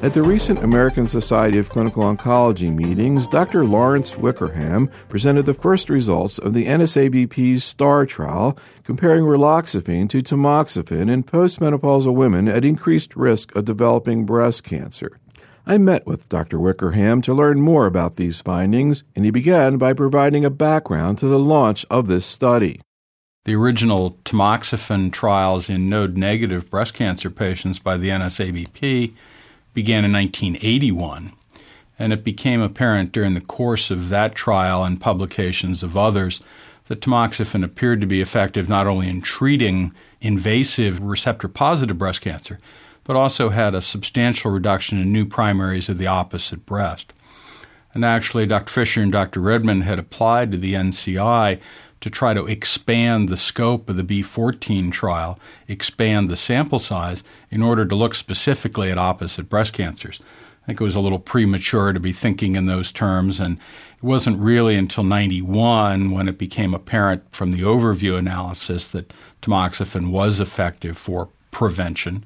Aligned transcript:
At 0.00 0.14
the 0.14 0.22
recent 0.22 0.62
American 0.64 1.06
Society 1.06 1.58
of 1.58 1.68
Clinical 1.68 2.02
Oncology 2.02 2.74
meetings, 2.74 3.26
Dr. 3.26 3.64
Lawrence 3.64 4.16
Wickerham 4.16 4.88
presented 5.08 5.44
the 5.44 5.52
first 5.52 5.90
results 5.90 6.38
of 6.38 6.54
the 6.54 6.66
NSABP's 6.66 7.62
STAR 7.62 8.06
trial 8.06 8.56
comparing 8.84 9.24
raloxifene 9.24 10.08
to 10.08 10.22
tamoxifen 10.22 11.10
in 11.10 11.24
postmenopausal 11.24 12.14
women 12.14 12.48
at 12.48 12.64
increased 12.64 13.16
risk 13.16 13.54
of 13.54 13.64
developing 13.64 14.24
breast 14.24 14.64
cancer. 14.64 15.18
I 15.66 15.76
met 15.76 16.06
with 16.06 16.28
Dr. 16.30 16.58
Wickerham 16.58 17.20
to 17.20 17.34
learn 17.34 17.60
more 17.60 17.84
about 17.84 18.16
these 18.16 18.40
findings, 18.40 19.04
and 19.14 19.26
he 19.26 19.30
began 19.30 19.76
by 19.76 19.92
providing 19.92 20.44
a 20.44 20.50
background 20.50 21.18
to 21.18 21.26
the 21.26 21.38
launch 21.38 21.84
of 21.90 22.06
this 22.06 22.24
study. 22.24 22.80
The 23.48 23.54
original 23.54 24.18
tamoxifen 24.26 25.10
trials 25.10 25.70
in 25.70 25.88
node 25.88 26.18
negative 26.18 26.68
breast 26.68 26.92
cancer 26.92 27.30
patients 27.30 27.78
by 27.78 27.96
the 27.96 28.10
NSABP 28.10 29.14
began 29.72 30.04
in 30.04 30.12
1981, 30.12 31.32
and 31.98 32.12
it 32.12 32.22
became 32.24 32.60
apparent 32.60 33.10
during 33.10 33.32
the 33.32 33.40
course 33.40 33.90
of 33.90 34.10
that 34.10 34.34
trial 34.34 34.84
and 34.84 35.00
publications 35.00 35.82
of 35.82 35.96
others 35.96 36.42
that 36.88 37.00
tamoxifen 37.00 37.64
appeared 37.64 38.02
to 38.02 38.06
be 38.06 38.20
effective 38.20 38.68
not 38.68 38.86
only 38.86 39.08
in 39.08 39.22
treating 39.22 39.94
invasive 40.20 41.00
receptor 41.00 41.48
positive 41.48 41.96
breast 41.96 42.20
cancer, 42.20 42.58
but 43.04 43.16
also 43.16 43.48
had 43.48 43.74
a 43.74 43.80
substantial 43.80 44.50
reduction 44.50 45.00
in 45.00 45.10
new 45.10 45.24
primaries 45.24 45.88
of 45.88 45.96
the 45.96 46.06
opposite 46.06 46.66
breast. 46.66 47.14
And 47.94 48.04
actually, 48.04 48.44
Dr. 48.44 48.70
Fisher 48.70 49.00
and 49.00 49.10
Dr. 49.10 49.40
Redmond 49.40 49.84
had 49.84 49.98
applied 49.98 50.52
to 50.52 50.58
the 50.58 50.74
NCI 50.74 51.58
to 52.00 52.10
try 52.10 52.34
to 52.34 52.46
expand 52.46 53.28
the 53.28 53.36
scope 53.36 53.88
of 53.88 53.96
the 53.96 54.04
B14 54.04 54.92
trial, 54.92 55.38
expand 55.66 56.30
the 56.30 56.36
sample 56.36 56.78
size 56.78 57.24
in 57.50 57.62
order 57.62 57.84
to 57.84 57.94
look 57.94 58.14
specifically 58.14 58.90
at 58.90 58.98
opposite 58.98 59.48
breast 59.48 59.72
cancers. 59.72 60.20
I 60.62 60.66
think 60.66 60.80
it 60.80 60.84
was 60.84 60.96
a 60.96 61.00
little 61.00 61.18
premature 61.18 61.92
to 61.92 62.00
be 62.00 62.12
thinking 62.12 62.54
in 62.54 62.66
those 62.66 62.92
terms, 62.92 63.40
and 63.40 63.58
it 63.96 64.02
wasn't 64.02 64.38
really 64.38 64.76
until 64.76 65.02
91 65.02 66.10
when 66.10 66.28
it 66.28 66.36
became 66.36 66.74
apparent 66.74 67.24
from 67.32 67.52
the 67.52 67.62
overview 67.62 68.18
analysis 68.18 68.88
that 68.88 69.14
tamoxifen 69.40 70.10
was 70.10 70.40
effective 70.40 70.98
for 70.98 71.30
prevention 71.50 72.24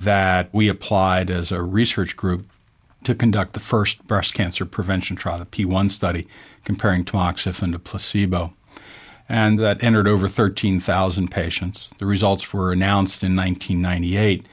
that 0.00 0.48
we 0.52 0.68
applied 0.68 1.30
as 1.30 1.52
a 1.52 1.62
research 1.62 2.16
group 2.16 2.46
to 3.04 3.14
conduct 3.14 3.52
the 3.52 3.60
first 3.60 4.04
breast 4.06 4.34
cancer 4.34 4.64
prevention 4.64 5.14
trial, 5.14 5.38
the 5.38 5.46
P1 5.46 5.90
study, 5.90 6.24
comparing 6.64 7.04
tamoxifen 7.04 7.70
to 7.72 7.78
placebo 7.78 8.52
and 9.28 9.58
that 9.58 9.82
entered 9.82 10.06
over 10.06 10.28
13,000 10.28 11.30
patients. 11.30 11.90
The 11.98 12.06
results 12.06 12.52
were 12.52 12.72
announced 12.72 13.22
in 13.22 13.36
1998 13.36 14.46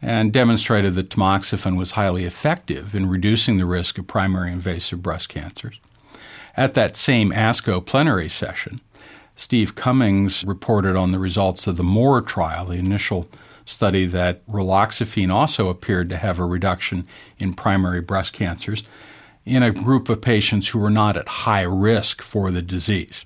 and 0.00 0.32
demonstrated 0.32 0.94
that 0.94 1.10
tamoxifen 1.10 1.78
was 1.78 1.92
highly 1.92 2.24
effective 2.24 2.94
in 2.94 3.08
reducing 3.08 3.56
the 3.56 3.66
risk 3.66 3.98
of 3.98 4.06
primary 4.06 4.50
invasive 4.50 5.02
breast 5.02 5.28
cancers. 5.28 5.78
At 6.56 6.74
that 6.74 6.96
same 6.96 7.32
ASCO 7.32 7.84
plenary 7.84 8.28
session, 8.28 8.80
Steve 9.36 9.74
Cummings 9.74 10.44
reported 10.44 10.96
on 10.96 11.12
the 11.12 11.18
results 11.18 11.66
of 11.66 11.76
the 11.76 11.82
MORE 11.82 12.20
trial, 12.20 12.66
the 12.66 12.76
initial 12.76 13.26
study 13.64 14.06
that 14.06 14.46
raloxifene 14.46 15.32
also 15.32 15.68
appeared 15.68 16.08
to 16.10 16.16
have 16.16 16.38
a 16.38 16.44
reduction 16.44 17.06
in 17.38 17.54
primary 17.54 18.00
breast 18.00 18.32
cancers 18.32 18.86
in 19.44 19.62
a 19.62 19.70
group 19.70 20.08
of 20.08 20.20
patients 20.20 20.68
who 20.68 20.78
were 20.78 20.90
not 20.90 21.16
at 21.16 21.28
high 21.28 21.62
risk 21.62 22.22
for 22.22 22.50
the 22.50 22.62
disease. 22.62 23.24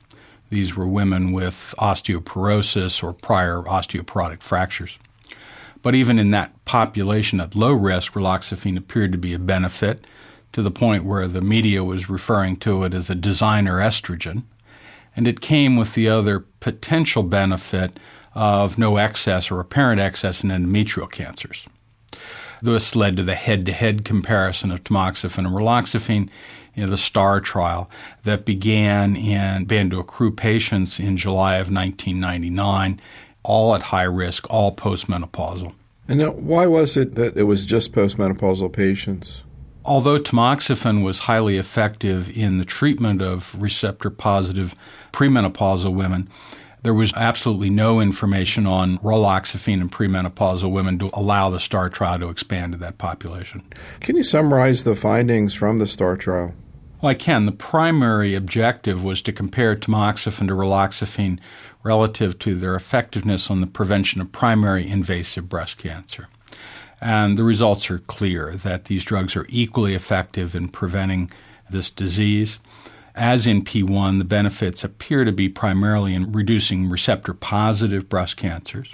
These 0.51 0.77
were 0.77 0.87
women 0.87 1.33
with 1.33 1.75
osteoporosis 1.79 3.03
or 3.03 3.13
prior 3.13 3.63
osteoporotic 3.63 4.43
fractures. 4.43 4.99
But 5.83 5.95
even 5.95 6.19
in 6.19 6.31
that 6.33 6.65
population 6.65 7.41
at 7.41 7.55
low 7.55 7.73
risk, 7.73 8.13
raloxifene 8.15 8.77
appeared 8.77 9.13
to 9.13 9.19
be 9.19 9.35
a 9.35 9.39
benefit 9.39 10.01
to 10.53 10.63
the 10.63 10.71
point 10.71 11.05
where 11.05 11.29
the 11.29 11.43
media 11.43 11.85
was 11.85 12.09
referring 12.09 12.57
to 12.59 12.85
it 12.85 12.95
as 12.95 13.11
a 13.11 13.15
designer 13.15 13.79
estrogen. 13.79 14.45
And 15.15 15.29
it 15.29 15.41
came 15.41 15.77
with 15.77 15.95
the 15.95 16.09
other 16.09 16.41
potential 16.61 17.23
benefit 17.23 17.99
of 18.35 18.79
no 18.79 18.97
excess 18.97 19.51
or 19.51 19.61
apparent 19.61 20.01
excess 20.01 20.45
in 20.45 20.51
endometrial 20.51 21.11
cancers. 21.11 21.65
This 22.63 22.97
led 22.97 23.17
to 23.17 23.23
the 23.23 23.35
head 23.35 23.67
to 23.67 23.73
head 23.73 24.05
comparison 24.05 24.71
of 24.71 24.83
tamoxifen 24.83 25.39
and 25.39 25.49
raloxifene 25.49 26.29
you 26.77 26.85
know, 26.85 26.91
the 26.91 26.99
STAR 26.99 27.41
trial 27.41 27.91
that 28.25 28.45
began 28.45 29.17
and 29.17 29.67
began 29.67 29.91
to 29.91 29.99
accrue 29.99 30.31
patients 30.31 31.01
in 31.01 31.17
July 31.17 31.55
of 31.55 31.73
1999, 31.73 33.01
all 33.43 33.75
at 33.75 33.83
high 33.83 34.03
risk, 34.03 34.49
all 34.51 34.77
postmenopausal. 34.77 35.73
And 36.07 36.21
now, 36.21 36.31
why 36.31 36.67
was 36.67 36.97
it 36.97 37.17
that 37.17 37.37
it 37.37 37.45
was 37.45 37.65
just 37.65 37.93
postmenopausal 37.93 38.73
patients? 38.73 39.43
Although 39.85 40.19
tamoxifen 40.19 41.05
was 41.05 41.21
highly 41.21 41.57
effective 41.57 42.37
in 42.37 42.59
the 42.59 42.65
treatment 42.65 43.23
of 43.23 43.61
receptor 43.61 44.11
positive 44.11 44.75
premenopausal 45.13 45.95
women, 45.95 46.29
there 46.83 46.95
was 46.95 47.13
absolutely 47.15 47.71
no 47.71 48.01
information 48.01 48.67
on 48.67 48.99
raloxifene 48.99 49.81
in 49.81 49.89
premenopausal 49.89 50.71
women 50.71 50.99
to 50.99 51.11
allow 51.15 51.51
the 51.51 51.59
STAR 51.59 51.89
trial 51.89 52.19
to 52.19 52.29
expand 52.29 52.73
to 52.73 52.79
that 52.79 52.99
population. 52.99 53.63
Can 54.01 54.17
you 54.17 54.23
summarize 54.23 54.85
the 54.85 54.95
findings 54.95 55.55
from 55.55 55.79
the 55.79 55.87
STAR 55.87 56.17
trial? 56.17 56.55
Well, 57.01 57.11
I 57.11 57.15
can. 57.15 57.45
The 57.45 57.53
primary 57.53 58.35
objective 58.35 59.05
was 59.05 59.21
to 59.23 59.33
compare 59.33 59.77
tamoxifen 59.77 60.49
to 60.49 60.55
raloxifene 60.55 61.39
relative 61.83 62.39
to 62.41 62.55
their 62.55 62.75
effectiveness 62.75 63.51
on 63.51 63.61
the 63.61 63.67
prevention 63.67 64.23
of 64.23 64.33
primary 64.33 64.89
invasive 64.89 65.49
breast 65.49 65.77
cancer. 65.77 66.29
And 66.99 67.37
the 67.37 67.45
results 67.45 67.91
are 67.91 67.99
clear 67.99 68.53
that 68.57 68.87
these 68.87 69.05
drugs 69.05 69.37
are 69.37 69.45
equally 69.51 69.95
effective 69.95 70.55
in 70.55 70.69
preventing 70.69 71.31
this 71.69 71.91
disease. 71.91 72.59
As 73.15 73.47
in 73.47 73.63
P1, 73.63 74.17
the 74.17 74.25
benefits 74.25 74.83
appear 74.83 75.25
to 75.25 75.33
be 75.33 75.51
primarily 75.51 76.15
in 76.15 76.33
reducing 76.33 76.89
receptor 76.89 77.35
positive 77.35 78.09
breast 78.09 78.39
cancers, 78.39 78.91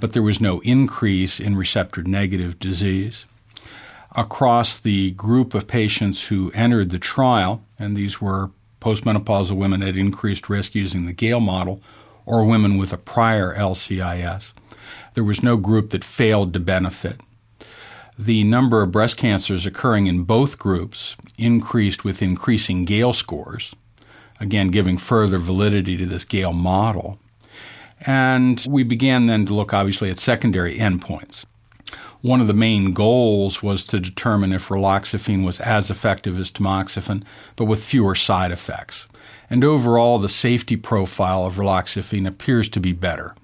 but 0.00 0.12
there 0.12 0.22
was 0.22 0.40
no 0.40 0.60
increase 0.60 1.40
in 1.40 1.56
receptor 1.56 2.04
negative 2.04 2.60
disease 2.60 3.24
across 4.14 4.78
the 4.78 5.12
group 5.12 5.54
of 5.54 5.66
patients 5.66 6.26
who 6.26 6.50
entered 6.54 6.90
the 6.90 6.98
trial, 6.98 7.62
and 7.78 7.96
these 7.96 8.20
were 8.20 8.50
postmenopausal 8.80 9.56
women 9.56 9.82
at 9.82 9.96
increased 9.96 10.48
risk 10.48 10.74
using 10.74 11.06
the 11.06 11.12
Gail 11.12 11.40
model 11.40 11.80
or 12.26 12.44
women 12.44 12.78
with 12.78 12.92
a 12.92 12.98
prior 12.98 13.54
LCIS. 13.54 14.52
There 15.14 15.24
was 15.24 15.42
no 15.42 15.56
group 15.56 15.90
that 15.90 16.04
failed 16.04 16.52
to 16.52 16.60
benefit. 16.60 17.20
The 18.18 18.44
number 18.44 18.82
of 18.82 18.92
breast 18.92 19.16
cancers 19.16 19.66
occurring 19.66 20.06
in 20.06 20.24
both 20.24 20.58
groups 20.58 21.16
increased 21.38 22.04
with 22.04 22.22
increasing 22.22 22.84
Gail 22.84 23.12
scores, 23.12 23.72
again, 24.38 24.68
giving 24.68 24.98
further 24.98 25.38
validity 25.38 25.96
to 25.96 26.06
this 26.06 26.24
Gail 26.24 26.52
model. 26.52 27.18
And 28.04 28.64
we 28.68 28.82
began 28.82 29.26
then 29.26 29.46
to 29.46 29.54
look 29.54 29.72
obviously 29.72 30.10
at 30.10 30.18
secondary 30.18 30.76
endpoints. 30.76 31.44
One 32.22 32.40
of 32.40 32.46
the 32.46 32.54
main 32.54 32.92
goals 32.92 33.64
was 33.64 33.84
to 33.86 33.98
determine 33.98 34.52
if 34.52 34.68
raloxifene 34.68 35.44
was 35.44 35.58
as 35.58 35.90
effective 35.90 36.38
as 36.38 36.52
tamoxifen, 36.52 37.24
but 37.56 37.64
with 37.64 37.84
fewer 37.84 38.14
side 38.14 38.52
effects. 38.52 39.06
And 39.50 39.64
overall, 39.64 40.20
the 40.20 40.28
safety 40.28 40.76
profile 40.76 41.44
of 41.44 41.56
raloxifene 41.56 42.28
appears 42.28 42.68
to 42.70 42.80
be 42.80 42.92
better. 42.92 43.34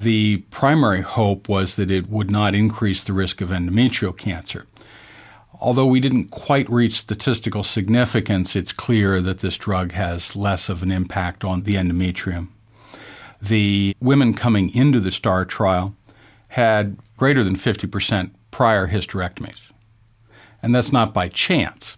The 0.00 0.38
primary 0.50 1.02
hope 1.02 1.46
was 1.46 1.76
that 1.76 1.90
it 1.90 2.08
would 2.08 2.30
not 2.30 2.54
increase 2.54 3.04
the 3.04 3.12
risk 3.12 3.42
of 3.42 3.50
endometrial 3.50 4.16
cancer. 4.16 4.66
Although 5.60 5.86
we 5.86 6.00
didn't 6.00 6.30
quite 6.30 6.68
reach 6.70 6.94
statistical 6.94 7.62
significance, 7.62 8.56
it's 8.56 8.72
clear 8.72 9.20
that 9.20 9.40
this 9.40 9.58
drug 9.58 9.92
has 9.92 10.34
less 10.34 10.70
of 10.70 10.82
an 10.82 10.90
impact 10.90 11.44
on 11.44 11.62
the 11.62 11.74
endometrium. 11.74 12.48
The 13.40 13.94
women 14.00 14.32
coming 14.32 14.74
into 14.74 15.00
the 15.00 15.10
STAR 15.10 15.44
trial 15.44 15.94
had 16.54 16.96
greater 17.16 17.42
than 17.42 17.56
50% 17.56 18.30
prior 18.52 18.86
hysterectomies. 18.86 19.60
And 20.62 20.72
that's 20.72 20.92
not 20.92 21.12
by 21.12 21.26
chance. 21.26 21.96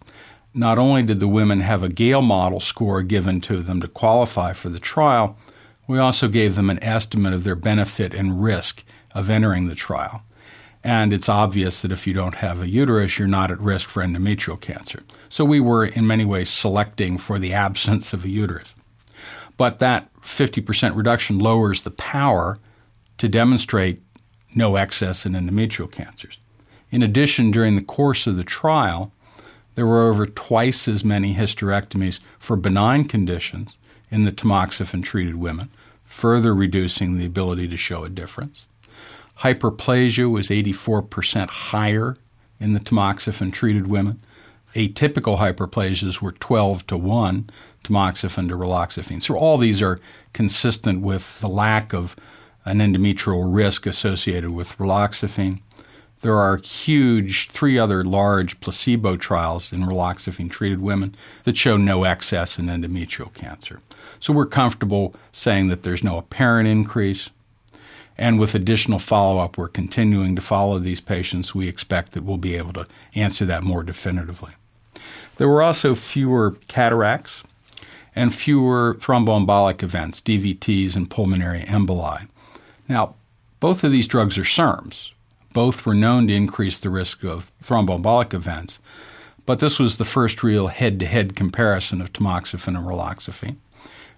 Not 0.54 0.78
only 0.78 1.02
did 1.02 1.20
the 1.20 1.28
women 1.28 1.60
have 1.60 1.82
a 1.82 1.90
Gail 1.90 2.22
model 2.22 2.60
score 2.60 3.02
given 3.02 3.42
to 3.42 3.60
them 3.60 3.82
to 3.82 3.88
qualify 3.88 4.54
for 4.54 4.70
the 4.70 4.80
trial, 4.80 5.36
we 5.86 5.98
also 5.98 6.26
gave 6.26 6.54
them 6.54 6.70
an 6.70 6.82
estimate 6.82 7.34
of 7.34 7.44
their 7.44 7.54
benefit 7.54 8.14
and 8.14 8.42
risk 8.42 8.82
of 9.14 9.28
entering 9.28 9.69
the 9.69 9.75
trial. 9.75 10.22
And 10.82 11.12
it's 11.12 11.28
obvious 11.28 11.82
that 11.82 11.92
if 11.92 12.06
you 12.06 12.14
don't 12.14 12.36
have 12.36 12.62
a 12.62 12.69
uterus, 12.69 13.19
you're 13.19 13.28
not 13.28 13.50
at 13.50 13.60
risk 13.60 13.90
for 13.90 14.02
endometrial 14.02 14.58
cancer. 14.58 15.00
So 15.28 15.44
we 15.44 15.60
were, 15.60 15.84
in 15.84 16.06
many 16.06 16.25
ways, 16.25 16.48
selecting 16.48 17.19
for 17.19 17.38
the 17.38 17.52
absence 17.52 18.14
of 18.14 18.25
a 18.25 18.30
uterus. 18.30 18.72
But 19.58 19.80
that 19.80 20.10
50% 20.22 20.96
reduction 20.96 21.38
lowers 21.38 21.82
the 21.82 21.90
power 21.90 22.56
to 23.19 23.28
demonstrate 23.28 24.00
no 24.54 24.76
excess 24.76 25.26
in 25.26 25.32
endometrial 25.32 25.90
cancers. 25.90 26.38
In 26.90 27.02
addition, 27.02 27.50
during 27.50 27.76
the 27.76 27.82
course 27.82 28.26
of 28.26 28.37
the 28.37 28.44
trial, 28.44 29.12
there 29.75 29.87
were 29.87 30.08
over 30.08 30.26
twice 30.26 30.88
as 30.88 31.04
many 31.04 31.34
hysterectomies 31.34 32.20
for 32.38 32.56
benign 32.56 33.04
conditions 33.04 33.76
in 34.10 34.25
the 34.25 34.32
tamoxifen 34.32 35.02
treated 35.02 35.37
women, 35.37 35.69
further 36.04 36.54
reducing 36.54 37.19
the 37.19 37.26
ability 37.26 37.69
to 37.69 37.76
show 37.76 38.04
a 38.04 38.08
difference. 38.08 38.66
Hyperplasia 39.40 40.31
was 40.31 40.49
84% 40.49 41.49
higher 41.49 42.14
in 42.58 42.72
the 42.72 42.81
tamoxifen 42.81 43.52
treated 43.52 43.87
women. 43.87 44.22
Atypical 44.75 45.38
hyperplasias 45.38 46.20
were 46.20 46.32
12 46.32 46.87
to 46.87 46.96
1 46.96 47.50
tamoxifen 47.84 48.49
to 48.49 48.56
raloxifene. 48.56 49.22
So 49.22 49.37
all 49.37 49.58
these 49.58 49.82
are 49.82 49.99
consistent 50.32 51.02
with 51.02 51.40
the 51.40 51.49
lack 51.49 51.92
of 51.92 52.16
an 52.66 52.78
endometrial 52.78 53.42
risk 53.46 53.86
associated 53.86 54.50
with 54.50 54.76
raloxifene. 54.76 55.60
There 56.20 56.36
are 56.36 56.56
huge, 56.56 57.48
three 57.48 57.78
other 57.78 58.02
large 58.02 58.58
placebo 58.60 59.16
trials 59.16 59.72
in 59.72 59.84
raloxifene 59.84 60.50
treated 60.50 60.80
women 60.80 61.14
that 61.44 61.56
show 61.56 61.76
no 61.76 62.02
excess 62.04 62.58
in 62.58 62.66
endometrial 62.66 63.32
cancer. 63.32 63.80
So 64.18 64.32
we're 64.32 64.46
comfortable 64.46 65.14
saying 65.32 65.68
that 65.68 65.84
there's 65.84 66.02
no 66.02 66.18
apparent 66.18 66.68
increase. 66.68 67.30
And 68.18 68.40
with 68.40 68.54
additional 68.54 68.98
follow 68.98 69.38
up, 69.38 69.56
we're 69.56 69.68
continuing 69.68 70.34
to 70.34 70.42
follow 70.42 70.78
these 70.78 71.00
patients. 71.00 71.54
We 71.54 71.68
expect 71.68 72.12
that 72.12 72.24
we'll 72.24 72.38
be 72.38 72.56
able 72.56 72.72
to 72.72 72.86
answer 73.14 73.44
that 73.44 73.62
more 73.62 73.84
definitively. 73.84 74.54
There 75.36 75.48
were 75.48 75.62
also 75.62 75.94
fewer 75.94 76.56
cataracts 76.66 77.44
and 78.16 78.34
fewer 78.34 78.96
thromboembolic 78.98 79.82
events, 79.82 80.20
DVTs 80.22 80.96
and 80.96 81.08
pulmonary 81.08 81.60
emboli. 81.60 82.26
Now, 82.88 83.14
both 83.60 83.84
of 83.84 83.92
these 83.92 84.08
drugs 84.08 84.38
are 84.38 84.42
SERMs. 84.42 85.10
Both 85.52 85.86
were 85.86 85.94
known 85.94 86.26
to 86.28 86.34
increase 86.34 86.78
the 86.78 86.90
risk 86.90 87.24
of 87.24 87.50
thromboembolic 87.62 88.34
events, 88.34 88.78
but 89.46 89.60
this 89.60 89.78
was 89.78 89.96
the 89.96 90.04
first 90.04 90.42
real 90.42 90.66
head 90.66 91.00
to 91.00 91.06
head 91.06 91.34
comparison 91.36 92.00
of 92.00 92.12
tamoxifen 92.12 92.76
and 92.76 92.86
raloxifene. 92.86 93.56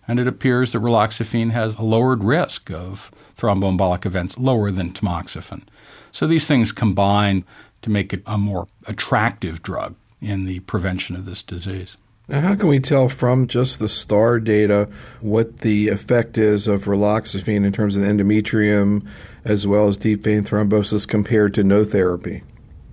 And 0.08 0.18
it 0.18 0.26
appears 0.26 0.72
that 0.72 0.80
raloxifene 0.80 1.52
has 1.52 1.76
a 1.76 1.82
lowered 1.82 2.24
risk 2.24 2.70
of 2.70 3.10
thromboembolic 3.36 4.06
events, 4.06 4.38
lower 4.38 4.70
than 4.70 4.92
tamoxifen. 4.92 5.62
So 6.10 6.26
these 6.26 6.46
things 6.46 6.72
combine 6.72 7.44
to 7.82 7.90
make 7.90 8.12
it 8.12 8.22
a 8.26 8.38
more 8.38 8.66
attractive 8.86 9.62
drug 9.62 9.94
in 10.20 10.46
the 10.46 10.60
prevention 10.60 11.14
of 11.14 11.26
this 11.26 11.42
disease. 11.42 11.96
Now, 12.28 12.42
how 12.42 12.54
can 12.56 12.68
we 12.68 12.78
tell 12.78 13.08
from 13.08 13.46
just 13.46 13.78
the 13.78 13.88
STAR 13.88 14.38
data 14.38 14.90
what 15.20 15.60
the 15.60 15.88
effect 15.88 16.36
is 16.36 16.68
of 16.68 16.84
raloxifene 16.84 17.64
in 17.64 17.72
terms 17.72 17.96
of 17.96 18.02
the 18.02 18.08
endometrium 18.08 19.06
as 19.44 19.66
well 19.66 19.88
as 19.88 19.96
deep 19.96 20.22
vein 20.22 20.42
thrombosis 20.42 21.08
compared 21.08 21.54
to 21.54 21.64
no 21.64 21.84
therapy? 21.84 22.42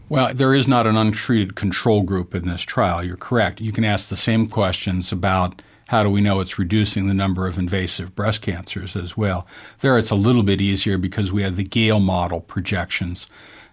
Well, 0.07 0.33
there 0.33 0.53
is 0.53 0.69
not 0.69 0.87
an 0.87 0.95
untreated 0.95 1.55
control 1.55 2.03
group 2.03 2.33
in 2.33 2.47
this 2.47 2.61
trial. 2.61 3.03
You're 3.03 3.17
correct. 3.17 3.59
You 3.59 3.73
can 3.73 3.83
ask 3.83 4.07
the 4.07 4.15
same 4.15 4.47
questions 4.47 5.11
about 5.11 5.61
how 5.89 6.01
do 6.03 6.09
we 6.09 6.21
know 6.21 6.39
it's 6.39 6.57
reducing 6.57 7.07
the 7.07 7.13
number 7.13 7.45
of 7.45 7.59
invasive 7.59 8.15
breast 8.15 8.41
cancers 8.41 8.95
as 8.95 9.17
well. 9.17 9.47
There, 9.81 9.97
it's 9.97 10.11
a 10.11 10.15
little 10.15 10.43
bit 10.43 10.61
easier 10.61 10.97
because 10.97 11.31
we 11.31 11.43
have 11.43 11.57
the 11.57 11.63
Gail 11.63 11.99
model 11.99 12.39
projections. 12.39 13.27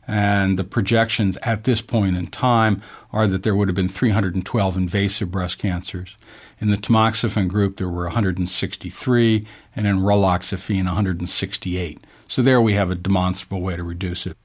And 0.06 0.58
the 0.58 0.64
projections 0.64 1.36
at 1.42 1.64
this 1.64 1.80
point 1.80 2.16
in 2.16 2.26
time 2.26 2.82
are 3.12 3.26
that 3.28 3.44
there 3.44 3.54
would 3.54 3.68
have 3.68 3.74
been 3.74 3.88
312 3.88 4.76
invasive 4.76 5.30
breast 5.30 5.58
cancers. 5.58 6.16
In 6.58 6.70
the 6.70 6.76
tamoxifen 6.76 7.48
group, 7.48 7.76
there 7.76 7.88
were 7.88 8.04
163, 8.04 9.42
and 9.76 9.86
in 9.86 10.00
raloxifene, 10.00 10.86
168. 10.86 12.00
So 12.26 12.42
there 12.42 12.60
we 12.60 12.74
have 12.74 12.90
a 12.90 12.96
demonstrable 12.96 13.60
way 13.60 13.76
to 13.76 13.82
reduce 13.84 14.26
it. 14.26 14.36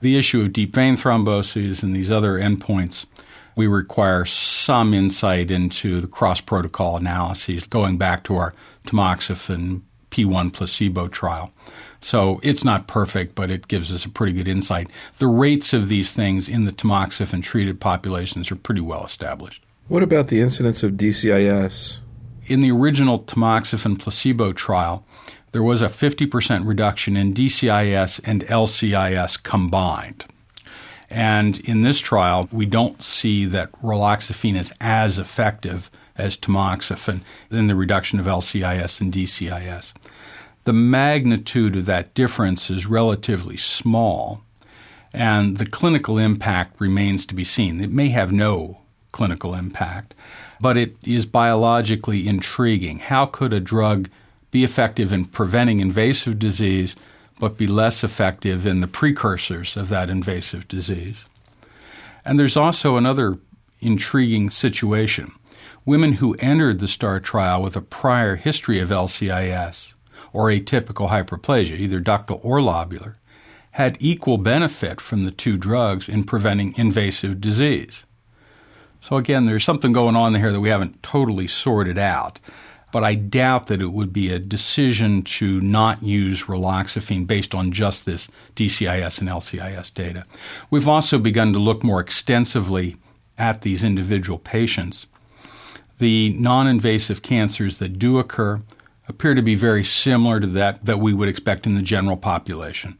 The 0.00 0.16
issue 0.16 0.42
of 0.42 0.52
deep 0.52 0.74
vein 0.74 0.96
thromboses 0.96 1.82
and 1.82 1.94
these 1.94 2.10
other 2.10 2.38
endpoints, 2.38 3.06
we 3.56 3.66
require 3.66 4.24
some 4.24 4.94
insight 4.94 5.50
into 5.50 6.00
the 6.00 6.06
cross 6.06 6.40
protocol 6.40 6.96
analyses 6.96 7.66
going 7.66 7.98
back 7.98 8.24
to 8.24 8.36
our 8.36 8.52
tamoxifen 8.86 9.82
P1 10.14 10.52
placebo 10.52 11.08
trial. 11.08 11.52
So 12.00 12.38
it's 12.44 12.62
not 12.62 12.86
perfect, 12.86 13.34
but 13.34 13.50
it 13.50 13.66
gives 13.66 13.92
us 13.92 14.04
a 14.04 14.08
pretty 14.08 14.32
good 14.32 14.46
insight. 14.46 14.88
The 15.18 15.26
rates 15.26 15.72
of 15.72 15.88
these 15.88 16.12
things 16.12 16.48
in 16.48 16.66
the 16.66 16.72
tamoxifen 16.72 17.42
treated 17.42 17.80
populations 17.80 18.52
are 18.52 18.56
pretty 18.56 18.80
well 18.80 19.04
established. 19.04 19.64
What 19.88 20.04
about 20.04 20.28
the 20.28 20.40
incidence 20.40 20.84
of 20.84 20.92
DCIS? 20.92 21.98
In 22.46 22.60
the 22.60 22.70
original 22.70 23.20
tamoxifen 23.20 23.98
placebo 23.98 24.52
trial, 24.52 25.04
there 25.50 25.64
was 25.64 25.82
a 25.82 25.86
50% 25.86 26.64
reduction 26.64 27.16
in 27.16 27.34
DCIS 27.34 28.20
and 28.24 28.42
LCIS 28.42 29.42
combined. 29.42 30.26
And 31.10 31.58
in 31.60 31.82
this 31.82 31.98
trial, 31.98 32.48
we 32.52 32.66
don't 32.66 33.02
see 33.02 33.46
that 33.46 33.72
raloxifene 33.82 34.56
is 34.56 34.72
as 34.80 35.18
effective 35.18 35.90
as 36.16 36.36
tamoxifen 36.36 37.22
in 37.50 37.66
the 37.66 37.74
reduction 37.74 38.20
of 38.20 38.26
LCIS 38.26 39.00
and 39.00 39.12
DCIS 39.12 39.92
the 40.64 40.72
magnitude 40.72 41.76
of 41.76 41.86
that 41.86 42.14
difference 42.14 42.70
is 42.70 42.86
relatively 42.86 43.56
small, 43.56 44.42
and 45.12 45.58
the 45.58 45.66
clinical 45.66 46.18
impact 46.18 46.80
remains 46.80 47.26
to 47.26 47.34
be 47.34 47.44
seen. 47.44 47.80
It 47.80 47.92
may 47.92 48.08
have 48.08 48.32
no 48.32 48.78
clinical 49.12 49.54
impact, 49.54 50.14
but 50.60 50.76
it 50.76 50.96
is 51.04 51.26
biologically 51.26 52.26
intriguing. 52.26 52.98
How 52.98 53.26
could 53.26 53.52
a 53.52 53.60
drug 53.60 54.08
be 54.50 54.64
effective 54.64 55.12
in 55.12 55.26
preventing 55.26 55.80
invasive 55.80 56.38
disease, 56.38 56.96
but 57.38 57.58
be 57.58 57.66
less 57.66 58.02
effective 58.02 58.66
in 58.66 58.80
the 58.80 58.88
precursors 58.88 59.76
of 59.76 59.88
that 59.90 60.08
invasive 60.08 60.66
disease? 60.66 61.24
And 62.24 62.38
there's 62.38 62.56
also 62.56 62.96
another 62.96 63.38
intriguing 63.80 64.48
situation. 64.48 65.32
Women 65.84 66.14
who 66.14 66.34
entered 66.38 66.80
the 66.80 66.88
STAR 66.88 67.20
trial 67.20 67.62
with 67.62 67.76
a 67.76 67.82
prior 67.82 68.36
history 68.36 68.80
of 68.80 68.88
LCIS 68.88 69.93
or 70.34 70.48
atypical 70.48 71.08
hyperplasia, 71.08 71.78
either 71.78 72.00
ductal 72.00 72.40
or 72.42 72.58
lobular, 72.58 73.14
had 73.70 73.96
equal 74.00 74.36
benefit 74.36 75.00
from 75.00 75.24
the 75.24 75.30
two 75.30 75.56
drugs 75.56 76.08
in 76.08 76.24
preventing 76.24 76.74
invasive 76.76 77.40
disease. 77.40 78.04
So, 79.00 79.16
again, 79.16 79.46
there's 79.46 79.64
something 79.64 79.92
going 79.92 80.16
on 80.16 80.34
here 80.34 80.52
that 80.52 80.60
we 80.60 80.68
haven't 80.68 81.02
totally 81.02 81.46
sorted 81.46 81.98
out, 81.98 82.40
but 82.90 83.04
I 83.04 83.14
doubt 83.14 83.66
that 83.66 83.82
it 83.82 83.88
would 83.92 84.12
be 84.12 84.30
a 84.30 84.38
decision 84.38 85.22
to 85.22 85.60
not 85.60 86.02
use 86.02 86.44
raloxifene 86.44 87.26
based 87.26 87.54
on 87.54 87.72
just 87.72 88.06
this 88.06 88.28
DCIS 88.56 89.20
and 89.20 89.28
LCIS 89.28 89.92
data. 89.92 90.24
We've 90.70 90.88
also 90.88 91.18
begun 91.18 91.52
to 91.52 91.58
look 91.58 91.84
more 91.84 92.00
extensively 92.00 92.96
at 93.36 93.62
these 93.62 93.84
individual 93.84 94.38
patients. 94.38 95.06
The 95.98 96.32
non 96.38 96.66
invasive 96.66 97.22
cancers 97.22 97.78
that 97.78 97.98
do 97.98 98.18
occur 98.18 98.62
appear 99.08 99.34
to 99.34 99.42
be 99.42 99.54
very 99.54 99.84
similar 99.84 100.40
to 100.40 100.46
that 100.46 100.84
that 100.84 101.00
we 101.00 101.12
would 101.12 101.28
expect 101.28 101.66
in 101.66 101.74
the 101.74 101.82
general 101.82 102.16
population. 102.16 102.98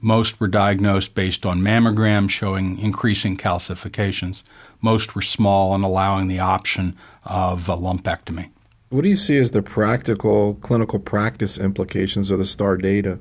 Most 0.00 0.40
were 0.40 0.48
diagnosed 0.48 1.14
based 1.14 1.44
on 1.44 1.60
mammograms 1.60 2.30
showing 2.30 2.78
increasing 2.78 3.36
calcifications. 3.36 4.42
Most 4.80 5.14
were 5.14 5.22
small 5.22 5.74
and 5.74 5.84
allowing 5.84 6.28
the 6.28 6.40
option 6.40 6.96
of 7.24 7.68
a 7.68 7.76
lumpectomy. 7.76 8.50
What 8.88 9.02
do 9.02 9.08
you 9.08 9.16
see 9.16 9.36
as 9.36 9.50
the 9.50 9.62
practical 9.62 10.54
clinical 10.56 10.98
practice 10.98 11.58
implications 11.58 12.30
of 12.30 12.38
the 12.38 12.44
STAR 12.44 12.76
data? 12.76 13.18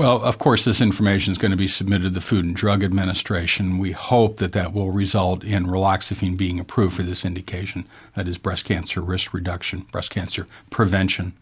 Well, 0.00 0.22
of 0.22 0.38
course, 0.38 0.64
this 0.64 0.80
information 0.80 1.32
is 1.32 1.36
going 1.36 1.50
to 1.50 1.58
be 1.58 1.68
submitted 1.68 2.04
to 2.04 2.10
the 2.14 2.22
Food 2.22 2.46
and 2.46 2.56
Drug 2.56 2.82
Administration. 2.82 3.76
We 3.76 3.92
hope 3.92 4.38
that 4.38 4.52
that 4.52 4.72
will 4.72 4.90
result 4.90 5.44
in 5.44 5.66
raloxifene 5.66 6.38
being 6.38 6.58
approved 6.58 6.96
for 6.96 7.02
this 7.02 7.22
indication 7.22 7.86
that 8.14 8.26
is, 8.26 8.38
breast 8.38 8.64
cancer 8.64 9.02
risk 9.02 9.34
reduction, 9.34 9.80
breast 9.92 10.08
cancer 10.08 10.46
prevention. 10.70 11.34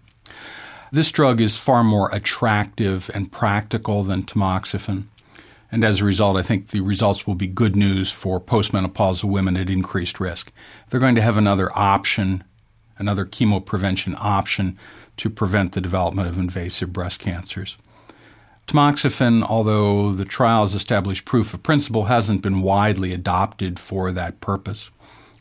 This 0.90 1.12
drug 1.12 1.40
is 1.40 1.56
far 1.56 1.84
more 1.84 2.12
attractive 2.12 3.08
and 3.14 3.30
practical 3.30 4.02
than 4.02 4.24
tamoxifen. 4.24 5.04
And 5.70 5.84
as 5.84 6.00
a 6.00 6.04
result, 6.04 6.36
I 6.36 6.42
think 6.42 6.70
the 6.70 6.80
results 6.80 7.28
will 7.28 7.36
be 7.36 7.46
good 7.46 7.76
news 7.76 8.10
for 8.10 8.40
postmenopausal 8.40 9.30
women 9.30 9.56
at 9.56 9.70
increased 9.70 10.18
risk. 10.18 10.50
They're 10.90 10.98
going 10.98 11.14
to 11.14 11.22
have 11.22 11.36
another 11.36 11.68
option, 11.76 12.42
another 12.98 13.24
chemoprevention 13.24 14.16
option 14.18 14.76
to 15.18 15.30
prevent 15.30 15.74
the 15.74 15.80
development 15.80 16.26
of 16.26 16.40
invasive 16.40 16.92
breast 16.92 17.20
cancers. 17.20 17.76
Tamoxifen, 18.68 19.42
although 19.42 20.12
the 20.12 20.26
trials 20.26 20.74
established 20.74 21.24
proof 21.24 21.54
of 21.54 21.62
principle, 21.62 22.04
hasn't 22.04 22.42
been 22.42 22.60
widely 22.60 23.14
adopted 23.14 23.80
for 23.80 24.12
that 24.12 24.42
purpose. 24.42 24.90